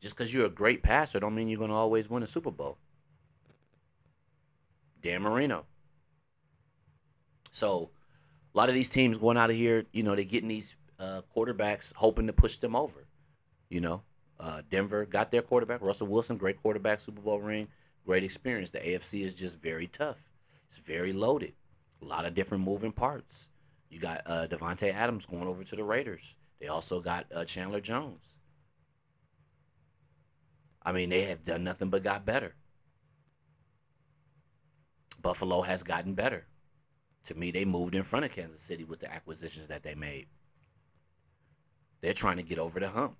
[0.00, 2.50] Just because you're a great passer don't mean you're going to always win a Super
[2.50, 2.78] Bowl.
[5.02, 5.64] Dan Marino.
[7.50, 7.90] So
[8.54, 11.22] a lot of these teams going out of here, you know, they're getting these uh,
[11.34, 13.06] quarterbacks hoping to push them over.
[13.68, 14.02] You know,
[14.40, 17.68] uh, Denver got their quarterback, Russell Wilson, great quarterback, Super Bowl ring,
[18.06, 18.70] great experience.
[18.70, 20.30] The AFC is just very tough.
[20.66, 21.54] It's very loaded.
[22.02, 23.48] A lot of different moving parts.
[23.90, 26.36] You got uh, Davante Adams going over to the Raiders.
[26.60, 28.34] They also got uh, Chandler Jones.
[30.82, 32.54] I mean, they have done nothing but got better.
[35.20, 36.46] Buffalo has gotten better.
[37.24, 40.28] To me, they moved in front of Kansas City with the acquisitions that they made.
[42.00, 43.16] They're trying to get over the hump.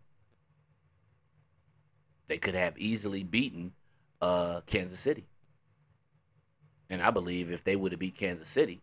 [2.29, 3.73] They could have easily beaten
[4.21, 5.27] uh, Kansas City.
[6.91, 8.81] And I believe if they would have beat Kansas City,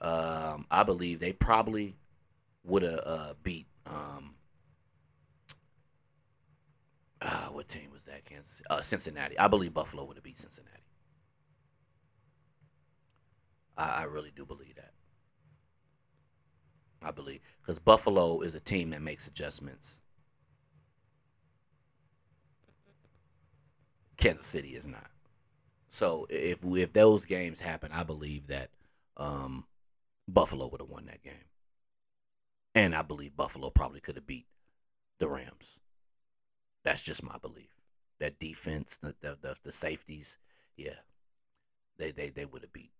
[0.00, 1.96] um, I believe they probably
[2.64, 4.34] would have uh, beat um,
[7.22, 8.24] uh, what team was that?
[8.24, 9.38] Kansas, uh, Cincinnati.
[9.38, 10.82] I believe Buffalo would have beat Cincinnati.
[13.76, 14.92] I, I really do believe that.
[17.02, 20.00] I believe because Buffalo is a team that makes adjustments.
[24.20, 25.10] Kansas City is not.
[25.88, 28.70] So if if those games happen, I believe that
[29.16, 29.64] um,
[30.28, 31.48] Buffalo would have won that game,
[32.74, 34.46] and I believe Buffalo probably could have beat
[35.18, 35.80] the Rams.
[36.84, 37.70] That's just my belief.
[38.18, 40.38] That defense, the the, the, the safeties,
[40.76, 41.00] yeah,
[41.96, 42.92] they they they would have beat.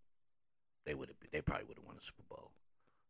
[0.86, 1.16] They would have.
[1.30, 2.50] They probably would have won the Super Bowl.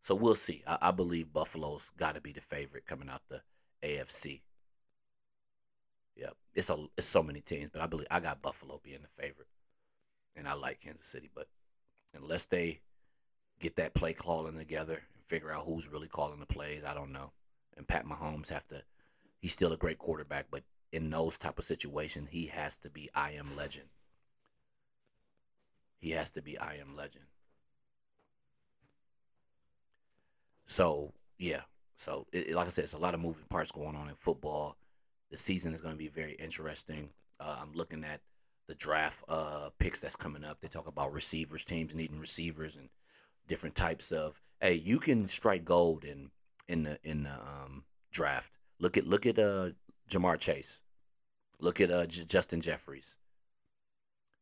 [0.01, 0.63] So we'll see.
[0.67, 3.41] I, I believe Buffalo's got to be the favorite coming out the
[3.83, 4.41] AFC.
[6.21, 9.23] Yep, it's a it's so many teams, but I believe I got Buffalo being the
[9.23, 9.49] favorite,
[10.37, 11.31] and I like Kansas City.
[11.35, 11.49] But
[12.15, 12.81] unless they
[13.59, 17.13] get that play calling together and figure out who's really calling the plays, I don't
[17.13, 17.33] know.
[17.79, 18.83] And Pat Mahomes have to.
[19.39, 23.09] He's still a great quarterback, but in those type of situations, he has to be
[23.15, 23.89] I am legend.
[26.01, 27.25] He has to be I am legend.
[30.67, 31.63] So yeah,
[31.97, 34.77] so it, like I said, it's a lot of moving parts going on in football.
[35.31, 37.11] The season is going to be very interesting.
[37.39, 38.21] Uh, I'm looking at
[38.69, 40.61] the draft uh, picks that's coming up.
[40.61, 42.89] They talk about receivers, teams needing receivers and
[43.49, 44.41] different types of.
[44.61, 46.31] Hey, you can strike gold in
[46.69, 48.53] in the in the um, draft.
[48.79, 49.71] Look at look at uh,
[50.11, 50.81] Ja'Marr Chase.
[51.61, 53.17] Look at uh, J- Justin Jeffries.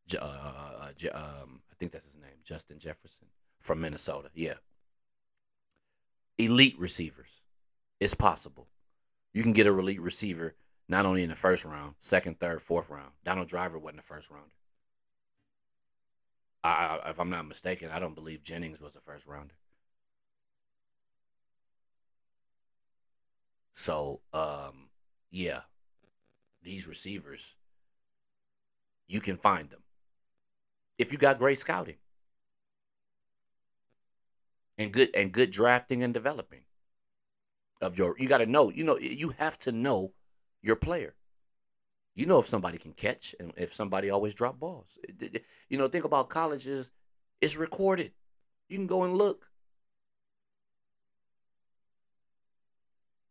[0.07, 3.29] J- uh, uh, J- um, I think that's his name, Justin Jefferson
[3.61, 4.31] from Minnesota.
[4.35, 4.55] Yeah,
[6.38, 7.42] elite receivers.
[8.01, 8.68] It's possible.
[9.35, 10.55] You can get a elite receiver
[10.88, 13.12] not only in the first round, second, third, fourth round.
[13.24, 14.46] Donald Driver wasn't a first rounder.
[16.64, 19.55] I, I, if I'm not mistaken, I don't believe Jennings was a first rounder.
[23.74, 24.88] So, um,
[25.31, 25.61] yeah,
[26.62, 27.55] these receivers,
[29.07, 29.83] you can find them
[30.98, 31.96] if you got great scouting
[34.77, 36.62] and good and good drafting and developing
[37.81, 38.16] of your.
[38.18, 38.70] You got to know.
[38.70, 40.12] You know, you have to know
[40.62, 41.14] your player.
[42.14, 44.99] You know if somebody can catch and if somebody always drop balls.
[45.68, 46.90] You know, think about colleges.
[47.40, 48.12] It's recorded.
[48.68, 49.47] You can go and look.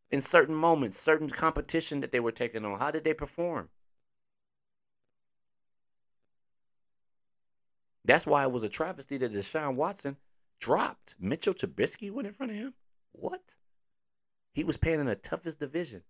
[0.09, 3.67] In certain moments, certain competition that they were taking on, how did they perform?
[8.05, 10.15] That's why it was a travesty that Deshaun Watson
[10.61, 11.17] dropped.
[11.19, 12.73] Mitchell Trubisky went in front of him.
[13.11, 13.55] What?
[14.53, 16.03] He was playing in the toughest division.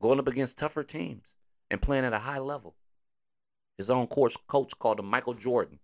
[0.00, 1.34] Going up against tougher teams
[1.70, 2.74] and playing at a high level.
[3.76, 5.78] His own coach, coach called him Michael Jordan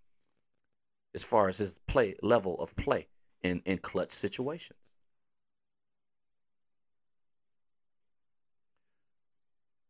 [1.14, 3.09] as far as his play level of play
[3.42, 4.79] in, in clutch situations.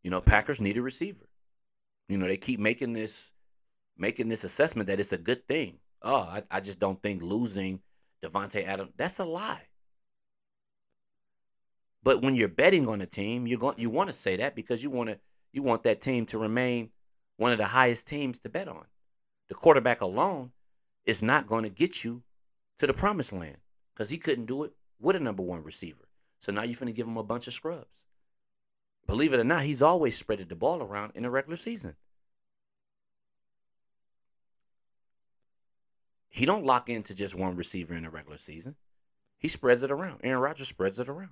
[0.03, 1.29] You know, Packers need a receiver.
[2.09, 3.33] You know, they keep making this
[3.99, 5.79] making this assessment that it's a good thing.
[6.03, 7.81] Oh, I, I just don't think losing
[8.23, 9.66] Davante Adams, that's a lie.
[12.07, 14.81] But when you're betting on a team, you're going you want to say that because
[14.81, 15.19] you want to
[15.53, 16.91] you want that team to remain
[17.37, 18.85] one of the highest teams to bet on.
[19.49, 20.53] The quarterback alone
[21.05, 22.23] is not going to get you
[22.79, 23.57] to the promised land
[23.93, 26.07] because he couldn't do it with a number one receiver.
[26.39, 28.05] So now you're going to give him a bunch of scrubs.
[29.09, 31.97] Believe it or not, he's always spreaded the ball around in the regular season.
[36.29, 38.77] He don't lock into just one receiver in the regular season.
[39.41, 40.21] He spreads it around.
[40.23, 41.31] Aaron Rodgers spreads it around.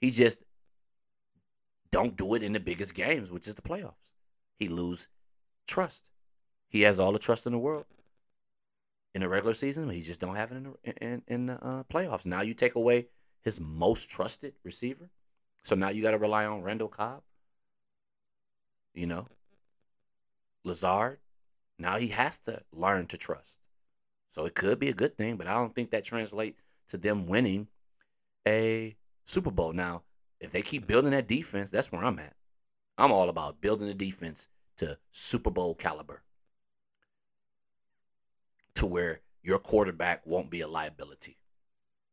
[0.00, 0.42] He just
[1.90, 4.12] don't do it in the biggest games, which is the playoffs.
[4.58, 5.08] He lose
[5.66, 6.08] trust.
[6.68, 7.86] He has all the trust in the world
[9.14, 11.64] in the regular season, but he just don't have it in the, in, in the
[11.64, 12.26] uh, playoffs.
[12.26, 13.08] Now you take away
[13.42, 15.10] his most trusted receiver,
[15.64, 17.22] so now you got to rely on Randall Cobb.
[18.94, 19.26] You know,
[20.64, 21.18] Lazard,
[21.78, 23.58] now he has to learn to trust.
[24.30, 27.26] So it could be a good thing, but I don't think that translates to them
[27.26, 27.66] winning
[28.46, 28.96] a
[29.30, 29.72] Super Bowl.
[29.72, 30.02] Now,
[30.40, 32.34] if they keep building that defense, that's where I'm at.
[32.98, 36.22] I'm all about building the defense to Super Bowl caliber
[38.74, 41.38] to where your quarterback won't be a liability.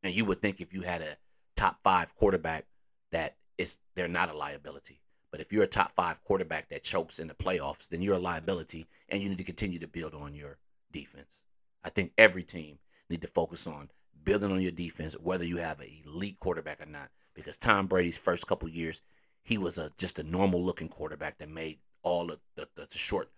[0.04, 1.18] And you would think if you had a
[1.56, 2.66] top five quarterback
[3.12, 5.02] that it's they're not a liability.
[5.32, 8.20] But if you're a top five quarterback that chokes in the playoffs, then you're a
[8.20, 10.60] liability and you need to continue to build on your
[10.92, 11.42] defense.
[11.84, 12.78] I think every team
[13.10, 13.90] need to focus on
[14.28, 17.10] building on your defense, whether you have an elite quarterback or not.
[17.34, 19.02] Because Tom Brady's first couple years,
[19.42, 22.98] he was a just a normal looking quarterback that made all of the, the, the
[22.98, 23.30] short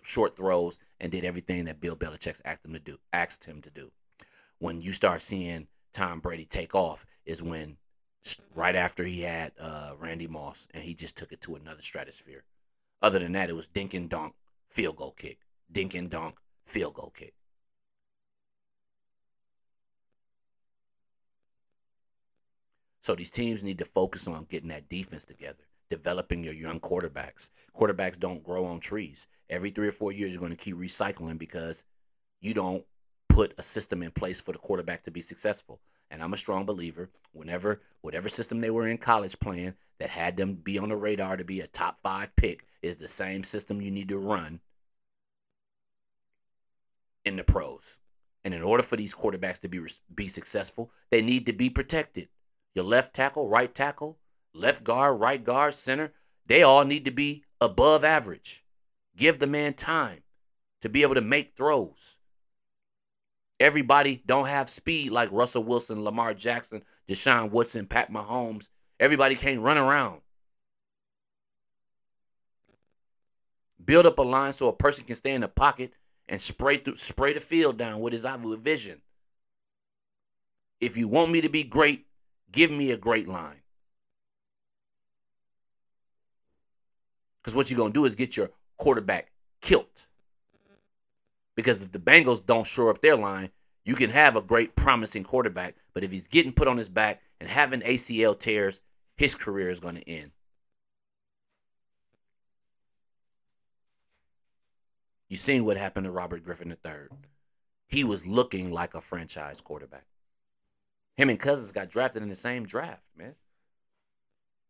[0.00, 2.96] short throws and did everything that Bill Belichick asked him to do.
[3.12, 3.90] Asked him to do.
[4.58, 7.76] When you start seeing Tom Brady take off, is when
[8.54, 12.44] right after he had uh, Randy Moss and he just took it to another stratosphere.
[13.02, 14.32] Other than that, it was dink and dunk,
[14.70, 17.34] field goal kick, dink and dunk, field goal kick.
[23.02, 27.50] So these teams need to focus on getting that defense together, developing your young quarterbacks.
[27.76, 29.26] Quarterbacks don't grow on trees.
[29.50, 31.82] Every three or four years, you're going to keep recycling because
[32.40, 32.84] you don't
[33.28, 35.80] put a system in place for the quarterback to be successful.
[36.12, 37.10] And I'm a strong believer.
[37.32, 41.36] Whenever whatever system they were in college playing that had them be on the radar
[41.36, 44.60] to be a top five pick is the same system you need to run
[47.24, 47.98] in the pros.
[48.44, 49.80] And in order for these quarterbacks to be
[50.14, 52.28] be successful, they need to be protected.
[52.74, 54.18] Your left tackle, right tackle,
[54.54, 56.12] left guard, right guard, center,
[56.46, 58.64] they all need to be above average.
[59.16, 60.22] Give the man time
[60.80, 62.18] to be able to make throws.
[63.60, 68.68] Everybody don't have speed like Russell Wilson, Lamar Jackson, Deshaun Watson, Pat Mahomes.
[68.98, 70.20] Everybody can't run around.
[73.84, 75.92] Build up a line so a person can stay in the pocket
[76.28, 79.00] and spray through, spray the field down with his eye vision.
[80.80, 82.06] If you want me to be great,
[82.52, 83.62] give me a great line.
[87.42, 90.06] Because what you're gonna do is get your quarterback killed.
[91.56, 93.50] Because if the Bengals don't shore up their line,
[93.84, 95.74] you can have a great, promising quarterback.
[95.92, 98.80] But if he's getting put on his back and having ACL tears,
[99.16, 100.30] his career is going to end.
[105.28, 107.08] You seen what happened to Robert Griffin III.
[107.88, 110.04] He was looking like a franchise quarterback.
[111.16, 113.34] Him and Cousins got drafted in the same draft, man.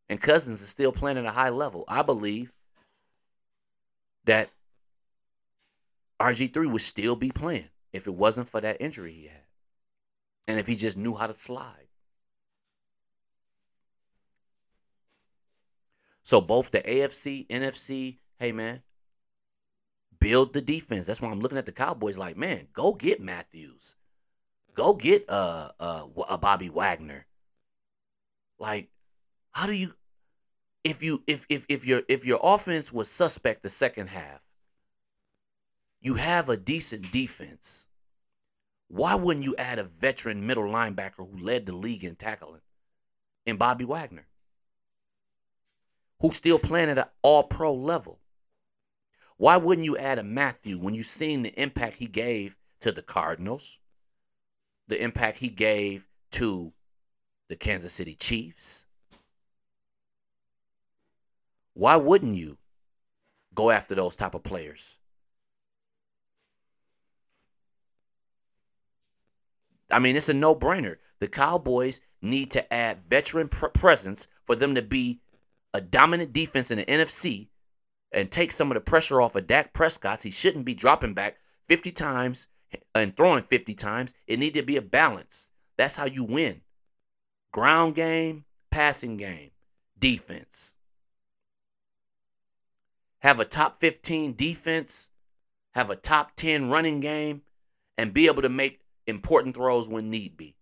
[0.09, 1.85] And Cousins is still playing at a high level.
[1.89, 2.53] I believe
[4.25, 4.51] that
[6.21, 9.45] RG3 would still be playing if it wasn't for that injury he had.
[10.49, 11.89] And if he just knew how to slide.
[16.23, 18.83] So both the AFC, NFC, hey man,
[20.19, 21.07] build the defense.
[21.07, 23.97] That's why I'm looking at the Cowboys like, man, go get Matthews.
[24.75, 27.27] Go get uh a Bobby Wagner.
[28.59, 28.89] Like,
[29.53, 29.95] how do you
[30.85, 34.41] if you if if if your if your offense was suspect the second half,
[36.01, 37.87] you have a decent defense.
[38.89, 42.61] Why wouldn't you add a veteran middle linebacker who led the league in tackling
[43.47, 44.27] and Bobby Wagner?
[46.21, 48.21] Who's still playing at an all pro level?
[49.39, 53.03] Why wouldn't you add a Mathieu when you've seen the impact he gave to the
[53.03, 53.81] Cardinals,
[54.93, 56.73] the impact he gave to
[57.49, 58.85] the Kansas City Chiefs?
[61.75, 62.59] Why wouldn't you
[63.55, 64.99] go after those type of players?
[69.91, 70.97] I mean, it's a no brainer.
[71.21, 75.21] The Cowboys need to add veteran pr- presence for them to be
[75.73, 77.49] a dominant defense in the NFC
[78.13, 80.23] and take some of the pressure off of Dak Prescott.
[80.23, 81.39] He shouldn't be dropping back
[81.69, 82.49] 50 times
[82.95, 84.15] and throwing 50 times.
[84.27, 85.51] It need to be a balance.
[85.77, 86.61] That's how you win.
[87.53, 89.51] Ground game, passing game,
[89.99, 90.75] defense.
[93.21, 95.11] Have a top 15 defense,
[95.75, 97.43] have a top 10 running game,
[97.97, 100.57] and be able to make important throws when need be.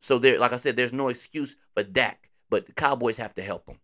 [0.00, 3.42] So there, like I said, there's no excuse for Dak, but the Cowboys have to
[3.42, 3.78] help him.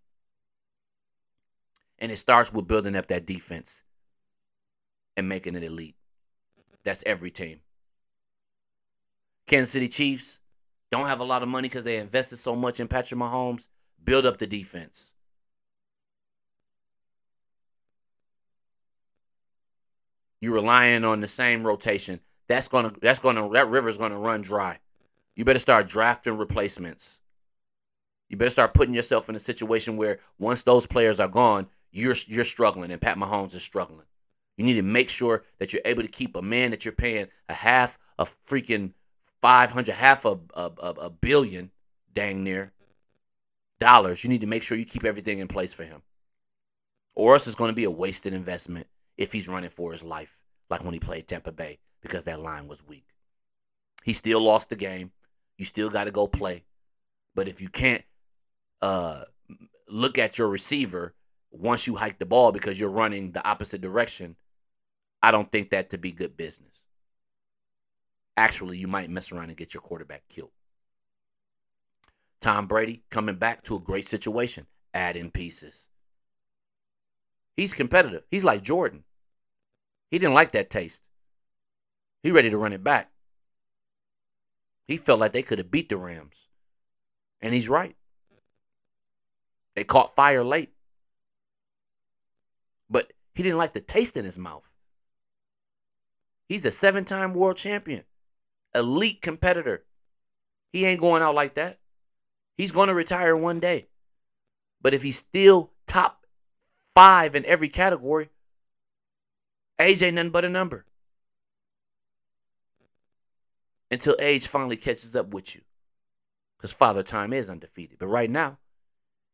[1.98, 3.82] And it starts with building up that defense
[5.16, 5.96] and making it elite.
[6.84, 7.60] That's every team.
[9.46, 10.40] Kansas City Chiefs
[10.90, 13.68] don't have a lot of money because they invested so much in Patrick Mahomes.
[14.02, 15.12] Build up the defense.
[20.40, 24.78] You're relying on the same rotation that's gonna that's gonna that river's gonna run dry.
[25.36, 27.20] You better start drafting replacements.
[28.28, 32.14] You better start putting yourself in a situation where once those players are gone, you're
[32.26, 34.06] you're struggling and Pat Mahomes is struggling.
[34.56, 37.26] You need to make sure that you're able to keep a man that you're paying
[37.48, 38.92] a half a freaking
[39.42, 41.70] 500 half a a, a, billion
[42.14, 42.72] dang near
[43.80, 44.22] dollars.
[44.22, 46.02] You need to make sure you keep everything in place for him.
[47.16, 48.86] Or else it's going to be a wasted investment
[49.16, 50.38] if he's running for his life
[50.70, 53.04] like when he played Tampa Bay because that line was weak.
[54.02, 55.12] He still lost the game.
[55.58, 56.64] You still got to go play.
[57.34, 58.02] But if you can't
[58.82, 59.24] uh,
[59.88, 61.14] look at your receiver
[61.50, 64.36] once you hike the ball because you're running the opposite direction,
[65.24, 66.82] I don't think that to be good business.
[68.36, 70.50] Actually, you might mess around and get your quarterback killed.
[72.42, 75.88] Tom Brady coming back to a great situation, add in pieces.
[77.56, 78.24] He's competitive.
[78.30, 79.04] He's like Jordan.
[80.10, 81.02] He didn't like that taste.
[82.22, 83.10] He ready to run it back.
[84.86, 86.48] He felt like they could have beat the Rams.
[87.40, 87.96] And he's right.
[89.74, 90.74] They caught fire late.
[92.90, 94.70] But he didn't like the taste in his mouth.
[96.48, 98.04] He's a seven time world champion,
[98.74, 99.84] elite competitor.
[100.72, 101.78] He ain't going out like that.
[102.56, 103.88] He's going to retire one day.
[104.80, 106.26] But if he's still top
[106.94, 108.28] five in every category,
[109.80, 110.84] age ain't nothing but a number.
[113.90, 115.62] Until age finally catches up with you.
[116.58, 117.98] Because Father Time is undefeated.
[117.98, 118.58] But right now,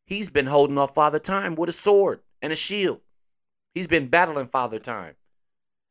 [0.05, 3.01] he's been holding off Father Time with a sword and a shield.
[3.73, 5.15] He's been battling Father Time.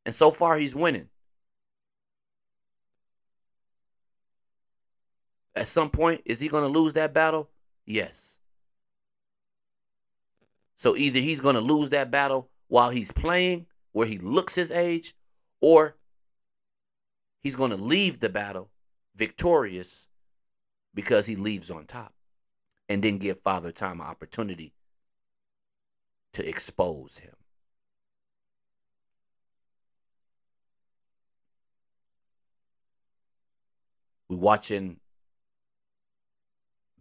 [0.05, 1.09] And so far, he's winning.
[5.55, 7.51] At some point, is he going to lose that battle?
[7.85, 8.39] Yes.
[10.77, 14.71] So either he's going to lose that battle while he's playing, where he looks his
[14.71, 15.15] age,
[15.61, 15.97] or
[17.43, 18.71] he's going to leave the battle
[19.17, 20.09] victorious
[20.95, 22.15] because he leaves on top
[22.89, 24.73] and then give Father Time an opportunity
[26.33, 27.35] to expose him.
[34.31, 35.01] We watching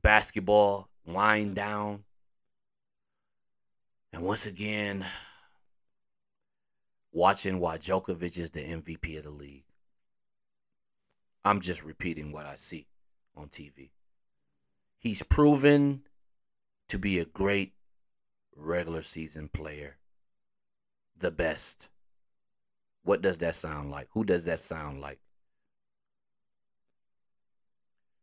[0.02, 2.04] basketball wind down.
[4.12, 5.06] And once again,
[7.12, 9.66] watching why Djokovic is the MVP of the league.
[11.46, 12.88] I'm just repeating what I see
[13.36, 13.92] on TV.
[14.98, 16.02] He's proven
[16.88, 17.74] to be a great
[18.56, 19.98] regular season player.
[21.16, 21.90] The best.
[23.04, 24.08] What does that sound like?
[24.14, 25.20] Who does that sound like?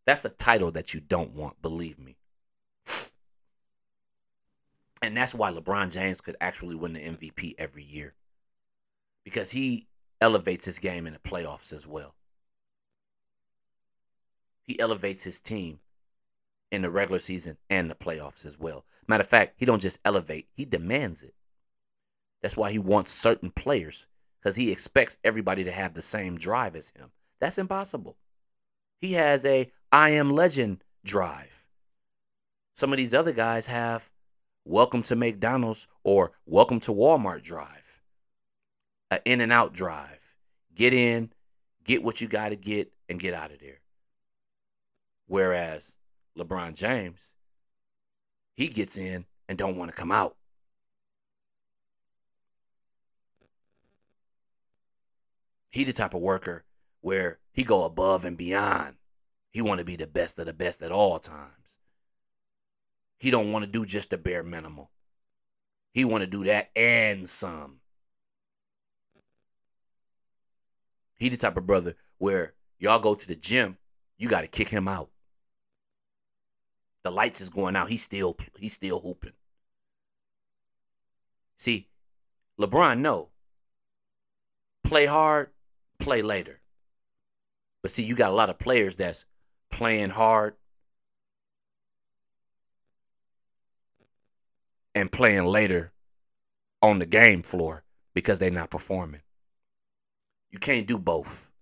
[0.07, 2.17] That's a title that you don't want, believe me.
[5.03, 8.15] And that's why LeBron James could actually win the MVP every year.
[9.25, 9.89] Because he
[10.23, 12.15] elevates his game in the playoffs as well.
[14.63, 15.81] He elevates his team
[16.73, 18.87] in the regular season and the playoffs as well.
[19.07, 21.35] Matter of fact, he don't just elevate, he demands it.
[22.43, 24.07] That's why he wants certain players
[24.41, 27.13] because he expects everybody to have the same drive as him.
[27.39, 28.17] That's impossible.
[29.01, 31.67] He has a I am legend drive.
[32.75, 34.11] Some of these other guys have
[34.65, 38.03] welcome to McDonald's or welcome to Walmart drive.
[39.11, 40.35] An in and out drive.
[40.75, 41.33] Get in,
[41.85, 43.81] get what you got to get and get out of there.
[45.27, 45.97] Whereas
[46.39, 47.33] LeBron James,
[48.55, 50.37] he gets in and don't want to come out.
[55.71, 56.65] He the type of worker
[57.01, 58.97] where he go above and beyond.
[59.51, 61.79] He want to be the best of the best at all times.
[63.19, 64.91] He don't want to do just the bare minimal.
[65.95, 67.81] He want to do that and some.
[71.19, 73.79] He the type of brother where y'all go to the gym,
[74.19, 75.09] you got to kick him out.
[77.05, 77.89] The lights is going out.
[77.89, 79.33] He's still he's still hooping.
[81.57, 81.89] See,
[82.61, 83.31] LeBron no.
[84.85, 85.49] Play hard,
[85.99, 86.61] play later.
[87.87, 89.25] But see, you got a lot of players that's
[89.71, 90.57] playing hard
[94.93, 95.93] and playing later
[96.83, 99.21] on the game floor because they're not performing.
[100.51, 101.53] You can't do both.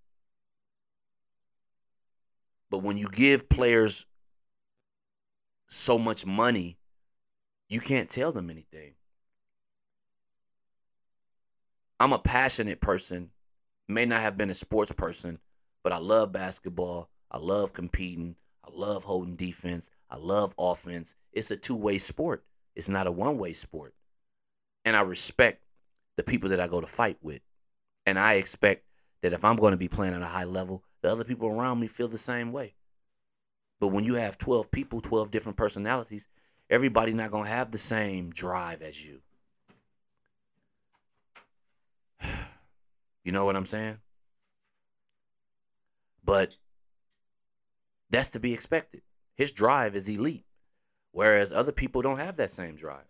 [2.70, 4.07] But when you give players
[5.68, 6.79] so much money,
[7.68, 8.95] you can't tell them anything.
[12.01, 13.29] I'm a passionate person,
[13.89, 15.39] may not have been a sports person,
[15.85, 17.11] but I love basketball.
[17.30, 18.35] I love competing.
[18.64, 19.91] I love holding defense.
[20.11, 21.14] I love offense.
[21.32, 22.43] It's a two way sport,
[22.74, 23.95] it's not a one way sport.
[24.85, 25.62] And I respect
[26.16, 27.41] the people that I go to fight with.
[28.07, 28.85] And I expect
[29.22, 31.80] that if I'm going to be playing at a high level, the other people around
[31.80, 32.74] me feel the same way.
[33.80, 36.28] But when you have 12 people, 12 different personalities,
[36.68, 39.20] everybody not going to have the same drive as you.
[43.24, 43.97] You know what I'm saying?
[46.25, 46.57] But
[48.11, 49.03] that's to be expected.
[49.37, 50.47] His drive is elite,
[51.12, 53.07] whereas other people don't have that same drive.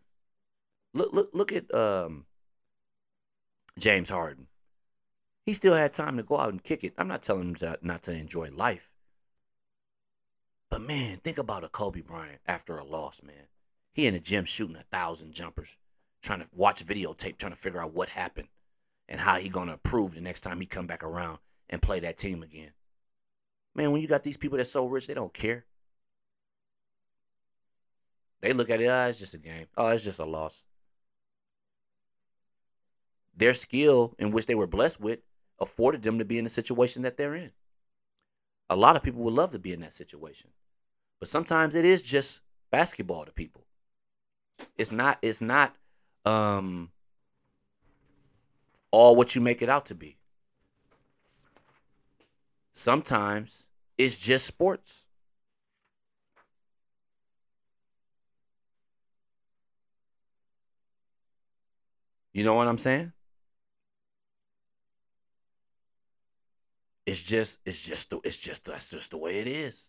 [0.94, 2.26] Look, look, look at um,
[3.78, 4.46] James Harden.
[5.44, 6.94] He still had time to go out and kick it.
[6.96, 8.90] I'm not telling him to, not to enjoy life.
[10.70, 13.48] But man, think about a Kobe Bryant after a loss, man.
[13.92, 15.76] He in the gym shooting a thousand jumpers,
[16.22, 18.48] trying to watch videotape, trying to figure out what happened
[19.08, 21.38] and how he gonna improve the next time he come back around
[21.68, 22.72] and play that team again.
[23.74, 25.64] Man, when you got these people that's so rich, they don't care.
[28.40, 29.66] They look at it, oh, it's just a game.
[29.76, 30.64] Oh, it's just a loss.
[33.36, 35.20] Their skill in which they were blessed with
[35.58, 37.52] afforded them to be in the situation that they're in.
[38.70, 40.50] A lot of people would love to be in that situation.
[41.20, 43.64] But sometimes it is just basketball to people.
[44.76, 45.74] It's not it's not
[46.24, 46.90] um
[48.90, 50.18] all what you make it out to be.
[52.74, 55.06] Sometimes it's just sports.
[62.32, 63.12] You know what I'm saying?
[67.06, 69.88] It's just it's just it's just that's just the way it is.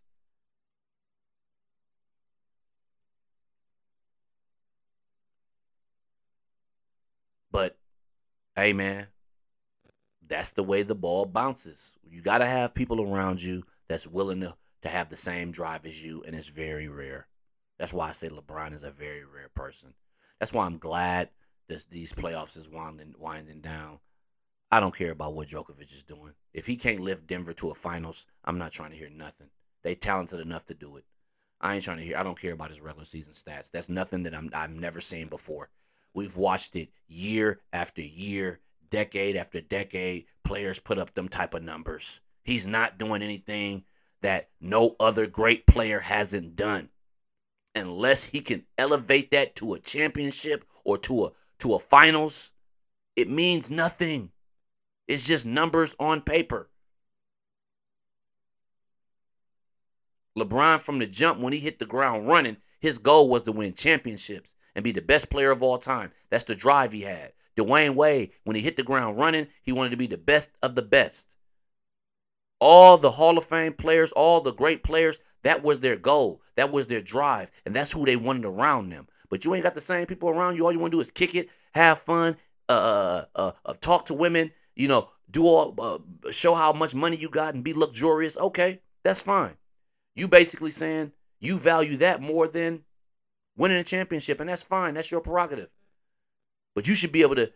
[7.51, 7.77] But
[8.55, 9.07] hey man,
[10.27, 11.97] that's the way the ball bounces.
[12.09, 15.85] You got to have people around you that's willing to to have the same drive
[15.85, 17.27] as you and it's very rare.
[17.79, 19.93] That's why I say LeBron is a very rare person.
[20.39, 21.29] That's why I'm glad
[21.67, 23.99] this these playoffs is winding winding down.
[24.71, 26.33] I don't care about what Djokovic is doing.
[26.53, 29.49] If he can't lift Denver to a finals, I'm not trying to hear nothing.
[29.83, 31.05] They talented enough to do it.
[31.61, 32.17] I ain't trying to hear.
[32.17, 33.71] I don't care about his regular season stats.
[33.71, 35.69] That's nothing that I'm I've never seen before.
[36.13, 38.59] We've watched it year after year,
[38.89, 40.25] decade after decade.
[40.43, 42.21] Players put up them type of numbers.
[42.43, 43.83] He's not doing anything
[44.21, 46.89] that no other great player hasn't done.
[47.73, 52.51] Unless he can elevate that to a championship or to a to a finals,
[53.15, 54.31] it means nothing.
[55.07, 56.69] It's just numbers on paper.
[60.37, 63.73] LeBron from the jump when he hit the ground running, his goal was to win
[63.73, 66.11] championships and be the best player of all time.
[66.29, 67.33] That's the drive he had.
[67.57, 70.75] Dwyane Wade, when he hit the ground running, he wanted to be the best of
[70.75, 71.35] the best.
[72.59, 76.41] All the Hall of Fame players, all the great players, that was their goal.
[76.55, 77.51] That was their drive.
[77.65, 79.07] And that's who they wanted around them.
[79.29, 80.65] But you ain't got the same people around you.
[80.65, 82.37] All you want to do is kick it, have fun,
[82.69, 87.17] uh, uh, uh, talk to women, you know, do all, uh, show how much money
[87.17, 88.37] you got and be luxurious.
[88.37, 89.55] Okay, that's fine.
[90.15, 92.83] You basically saying you value that more than
[93.57, 94.93] winning a championship, and that's fine.
[94.93, 95.69] That's your prerogative.
[96.75, 97.51] But you should be able to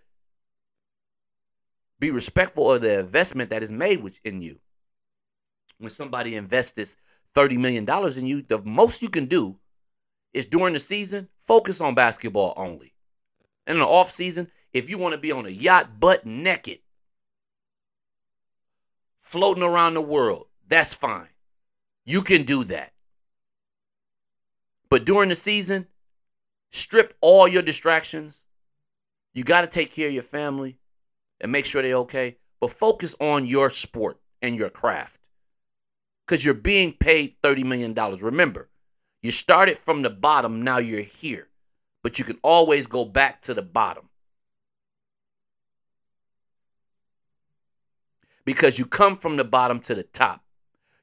[2.00, 4.60] be respectful of the investment that is made in you.
[5.78, 6.96] When somebody invests this
[7.36, 9.58] $30 million in you, the most you can do
[10.34, 12.94] is during the season, focus on basketball only.
[13.68, 16.80] And in the off season, if you want to be on a yacht butt naked,
[19.22, 21.28] floating around the world, that's fine.
[22.06, 22.94] You can do that.
[24.90, 25.88] But during the season,
[26.72, 28.44] strip all your distractions.
[29.34, 30.78] You got to take care of your family
[31.40, 32.38] and make sure they're okay.
[32.60, 35.20] But focus on your sport and your craft
[36.26, 37.94] because you're being paid $30 million.
[37.94, 38.70] Remember,
[39.22, 41.48] you started from the bottom, now you're here.
[42.04, 44.10] But you can always go back to the bottom.
[48.46, 50.44] Because you come from the bottom to the top.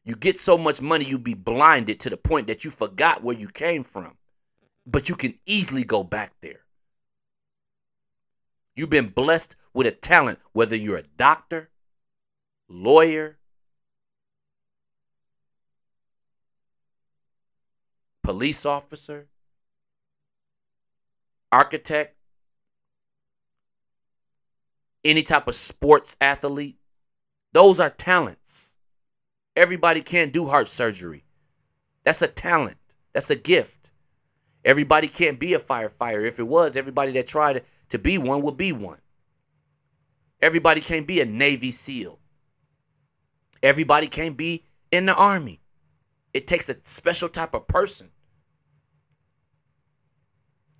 [0.05, 3.37] You get so much money, you be blinded to the point that you forgot where
[3.37, 4.16] you came from.
[4.87, 6.61] But you can easily go back there.
[8.77, 11.70] You've been blessed with a talent, whether you're a doctor,
[12.68, 13.39] lawyer,
[18.22, 19.29] police officer,
[21.51, 22.16] architect,
[25.05, 26.77] any type of sports athlete.
[27.53, 28.74] Those are talents.
[29.55, 31.24] Everybody can't do heart surgery.
[32.05, 32.77] That's a talent.
[33.14, 33.93] That's a gift.
[34.64, 36.27] Everybody can't be a firefighter.
[36.27, 39.01] If it was, everybody that tried to be one would be one.
[40.41, 42.18] Everybody can't be a Navy SEAL.
[43.62, 45.61] Everybody can't be in the Army.
[46.34, 48.11] It takes a special type of person.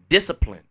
[0.09, 0.66] Discipline.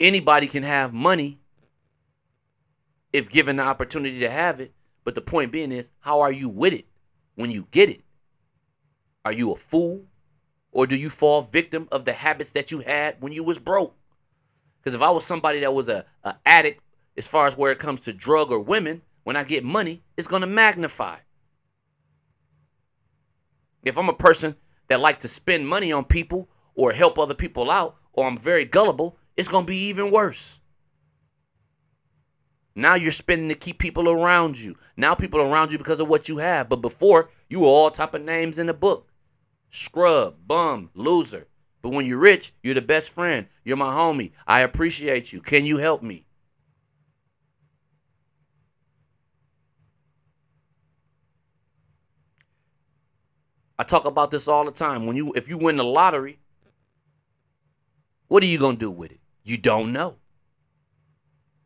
[0.00, 1.38] anybody can have money
[3.12, 4.72] if given the opportunity to have it.
[5.04, 6.86] But the point being is, how are you with it
[7.34, 8.02] when you get it?
[9.24, 10.04] Are you a fool
[10.70, 13.96] Or do you fall victim of the habits that you had when you was broke?
[14.80, 16.82] Because if I was somebody that was a, a addict
[17.16, 20.26] as far as where it comes to drug or women, when I get money, it's
[20.26, 21.18] gonna magnify.
[23.82, 24.56] If I'm a person
[24.88, 28.64] that like to spend money on people or help other people out, or I'm very
[28.64, 30.60] gullible, it's gonna be even worse.
[32.74, 34.74] Now you're spending to keep people around you.
[34.96, 36.68] Now people around you because of what you have.
[36.68, 39.06] But before, you were all type of names in the book.
[39.76, 41.48] Scrub, bum, loser.
[41.82, 43.48] But when you're rich, you're the best friend.
[43.64, 44.30] You're my homie.
[44.46, 45.40] I appreciate you.
[45.40, 46.26] Can you help me?
[53.76, 55.06] I talk about this all the time.
[55.06, 56.38] When you if you win the lottery,
[58.28, 59.18] what are you going to do with it?
[59.42, 60.18] You don't know.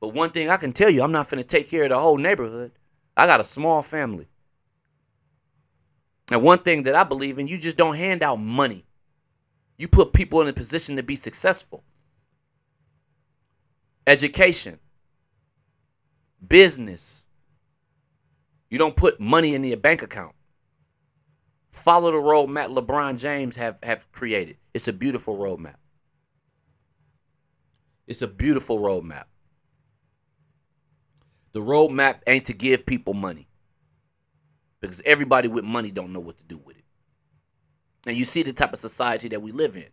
[0.00, 1.98] But one thing I can tell you, I'm not going to take care of the
[1.98, 2.72] whole neighborhood.
[3.18, 4.28] I got a small family.
[6.30, 8.84] And one thing that I believe in, you just don't hand out money.
[9.78, 11.84] You put people in a position to be successful.
[14.06, 14.78] Education,
[16.46, 17.24] business.
[18.70, 20.34] You don't put money in your bank account.
[21.70, 24.56] Follow the roadmap LeBron James have, have created.
[24.74, 25.76] It's a beautiful roadmap.
[28.06, 29.24] It's a beautiful roadmap.
[31.52, 33.47] The roadmap ain't to give people money.
[34.80, 36.84] Because everybody with money don't know what to do with it.
[38.06, 39.88] And you see the type of society that we live in.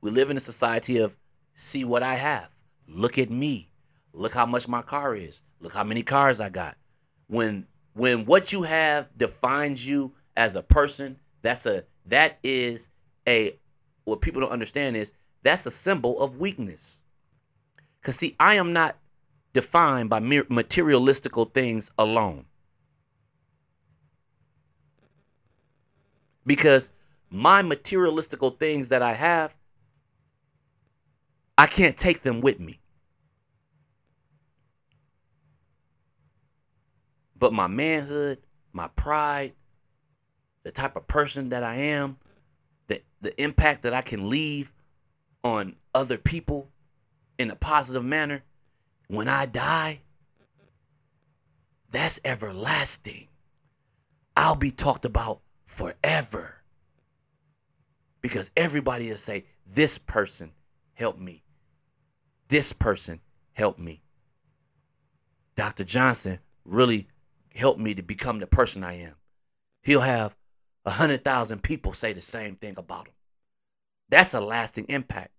[0.00, 1.16] We live in a society of
[1.54, 2.50] see what I have.
[2.86, 3.70] Look at me.
[4.12, 5.42] Look how much my car is.
[5.60, 6.76] Look how many cars I got.
[7.26, 12.90] When when what you have defines you as a person, that's a that is
[13.26, 13.58] a
[14.04, 15.12] what people don't understand is
[15.42, 17.00] that's a symbol of weakness.
[18.02, 18.96] Cuz see, I am not
[19.52, 22.44] defined by materialistical things alone.
[26.46, 26.90] Because
[27.30, 29.56] my materialistical things that I have,
[31.58, 32.78] I can't take them with me.
[37.38, 38.38] But my manhood,
[38.72, 39.52] my pride,
[40.62, 42.18] the type of person that I am,
[42.88, 44.72] the, the impact that I can leave
[45.44, 46.68] on other people
[47.38, 48.42] in a positive manner,
[49.08, 50.00] when I die,
[51.90, 53.28] that's everlasting.
[54.36, 55.40] I'll be talked about
[55.76, 56.54] forever.
[58.22, 60.52] Because everybody will say, This person
[60.94, 61.44] helped me.
[62.48, 63.20] This person
[63.52, 64.02] helped me.
[65.54, 65.84] Dr.
[65.84, 67.08] Johnson really
[67.54, 69.16] helped me to become the person I am.
[69.82, 70.34] He'll have
[70.86, 73.14] a hundred thousand people say the same thing about him.
[74.08, 75.30] That's a lasting impact.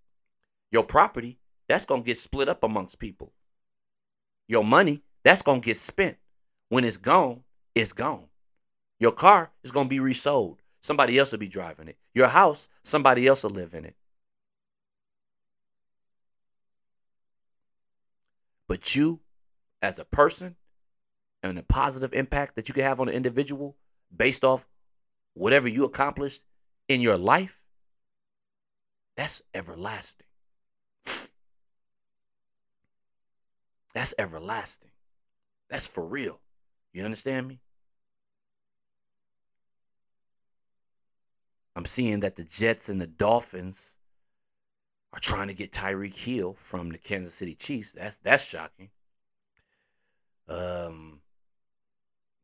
[0.71, 3.33] Your property, that's gonna get split up amongst people.
[4.47, 6.17] Your money, that's going to get spent.
[6.69, 7.41] When it's gone,
[7.73, 8.27] it's gone.
[8.99, 10.61] Your car is going to be resold.
[10.81, 11.97] Somebody else will be driving it.
[12.13, 13.95] Your house, somebody else will live in it.
[18.67, 19.21] But you,
[19.81, 20.55] as a person,
[21.43, 23.77] and the positive impact that you can have on an individual
[24.15, 24.67] based off
[25.33, 26.43] whatever you accomplished
[26.87, 27.61] in your life,
[29.15, 30.27] that's everlasting.
[33.93, 34.91] That's everlasting.
[35.69, 36.39] That's for real.
[36.93, 37.61] You understand me?
[41.77, 43.95] I'm seeing that the Jets and the Dolphins
[45.13, 47.91] are trying to get Tyreek Hill from the Kansas City Chiefs.
[47.91, 48.89] That's that's shocking.
[50.49, 51.21] Um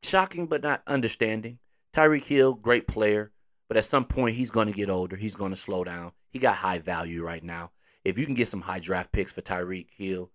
[0.03, 1.57] shocking but not understanding.
[1.95, 3.31] Tyreek Hill, great player,
[3.67, 5.15] but at some point he's going to get older.
[5.15, 6.11] He's going to slow down.
[6.29, 7.71] He got high value right now.
[8.05, 10.29] If you can get some high draft picks for Tyreek Hill,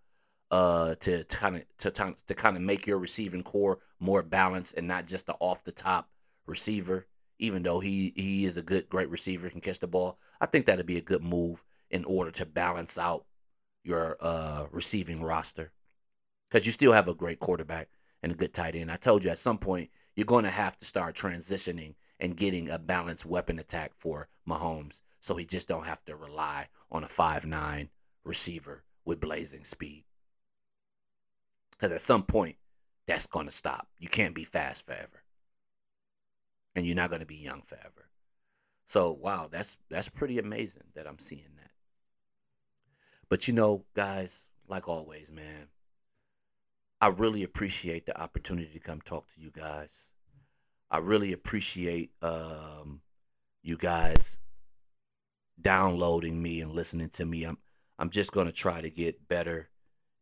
[0.50, 4.88] uh, to kind of to to kind of make your receiving core more balanced and
[4.88, 6.08] not just the off the top
[6.46, 7.06] receiver.
[7.38, 10.18] Even though he he is a good great receiver, can catch the ball.
[10.40, 13.24] I think that'd be a good move in order to balance out
[13.84, 15.72] your uh, receiving roster
[16.48, 17.88] because you still have a great quarterback
[18.22, 18.90] and a good tight end.
[18.90, 22.68] I told you at some point you're going to have to start transitioning and getting
[22.68, 27.08] a balanced weapon attack for Mahomes, so he just don't have to rely on a
[27.08, 27.88] five nine
[28.24, 30.04] receiver with blazing speed.
[31.70, 32.56] Because at some point,
[33.06, 33.86] that's going to stop.
[33.98, 35.17] You can't be fast forever.
[36.78, 38.08] And you're not going to be young forever.
[38.86, 41.70] So, wow, that's that's pretty amazing that I'm seeing that.
[43.28, 45.68] But you know, guys, like always, man,
[47.00, 50.10] I really appreciate the opportunity to come talk to you guys.
[50.90, 53.02] I really appreciate um,
[53.62, 54.38] you guys
[55.60, 57.44] downloading me and listening to me.
[57.44, 57.58] I'm
[57.98, 59.68] I'm just gonna try to get better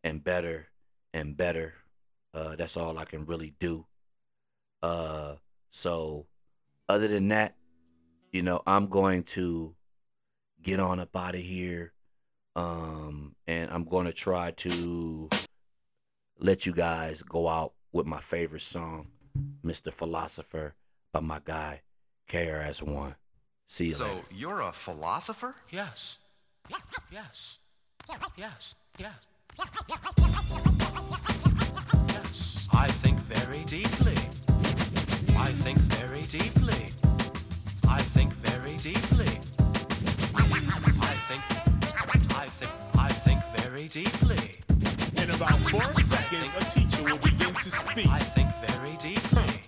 [0.02, 0.68] and better
[1.12, 1.74] and better.
[2.34, 3.86] Uh, that's all I can really do.
[4.82, 5.36] Uh,
[5.70, 6.26] so,
[6.88, 7.54] other than that,
[8.32, 9.74] you know, I'm going to
[10.62, 11.92] get on up out of here.
[12.54, 15.28] Um, and I'm going to try to
[16.38, 19.08] let you guys go out with my favorite song,
[19.64, 19.92] Mr.
[19.92, 20.74] Philosopher,
[21.12, 21.82] by my guy,
[22.30, 23.14] KRS-One.
[23.68, 24.20] See you So later.
[24.34, 25.54] you're a philosopher?
[25.70, 26.20] Yes.
[26.70, 26.80] Yes.
[27.12, 27.60] Yes.
[28.36, 28.74] Yes.
[28.98, 29.26] Yes.
[32.74, 34.14] I think very deeply.
[35.38, 36.86] I think very deeply.
[37.88, 39.28] I think very deeply.
[40.34, 41.42] I think.
[42.34, 42.98] I think.
[42.98, 44.52] I think very deeply.
[45.22, 48.08] In about four seconds, a teacher will begin to speak.
[48.08, 49.60] I think very deeply.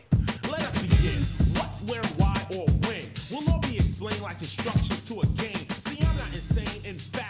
[0.51, 1.21] Let us begin.
[1.57, 5.69] What, where, why, or when will all be explained like instructions to a game.
[5.71, 6.85] See, I'm not insane.
[6.85, 7.28] In fact,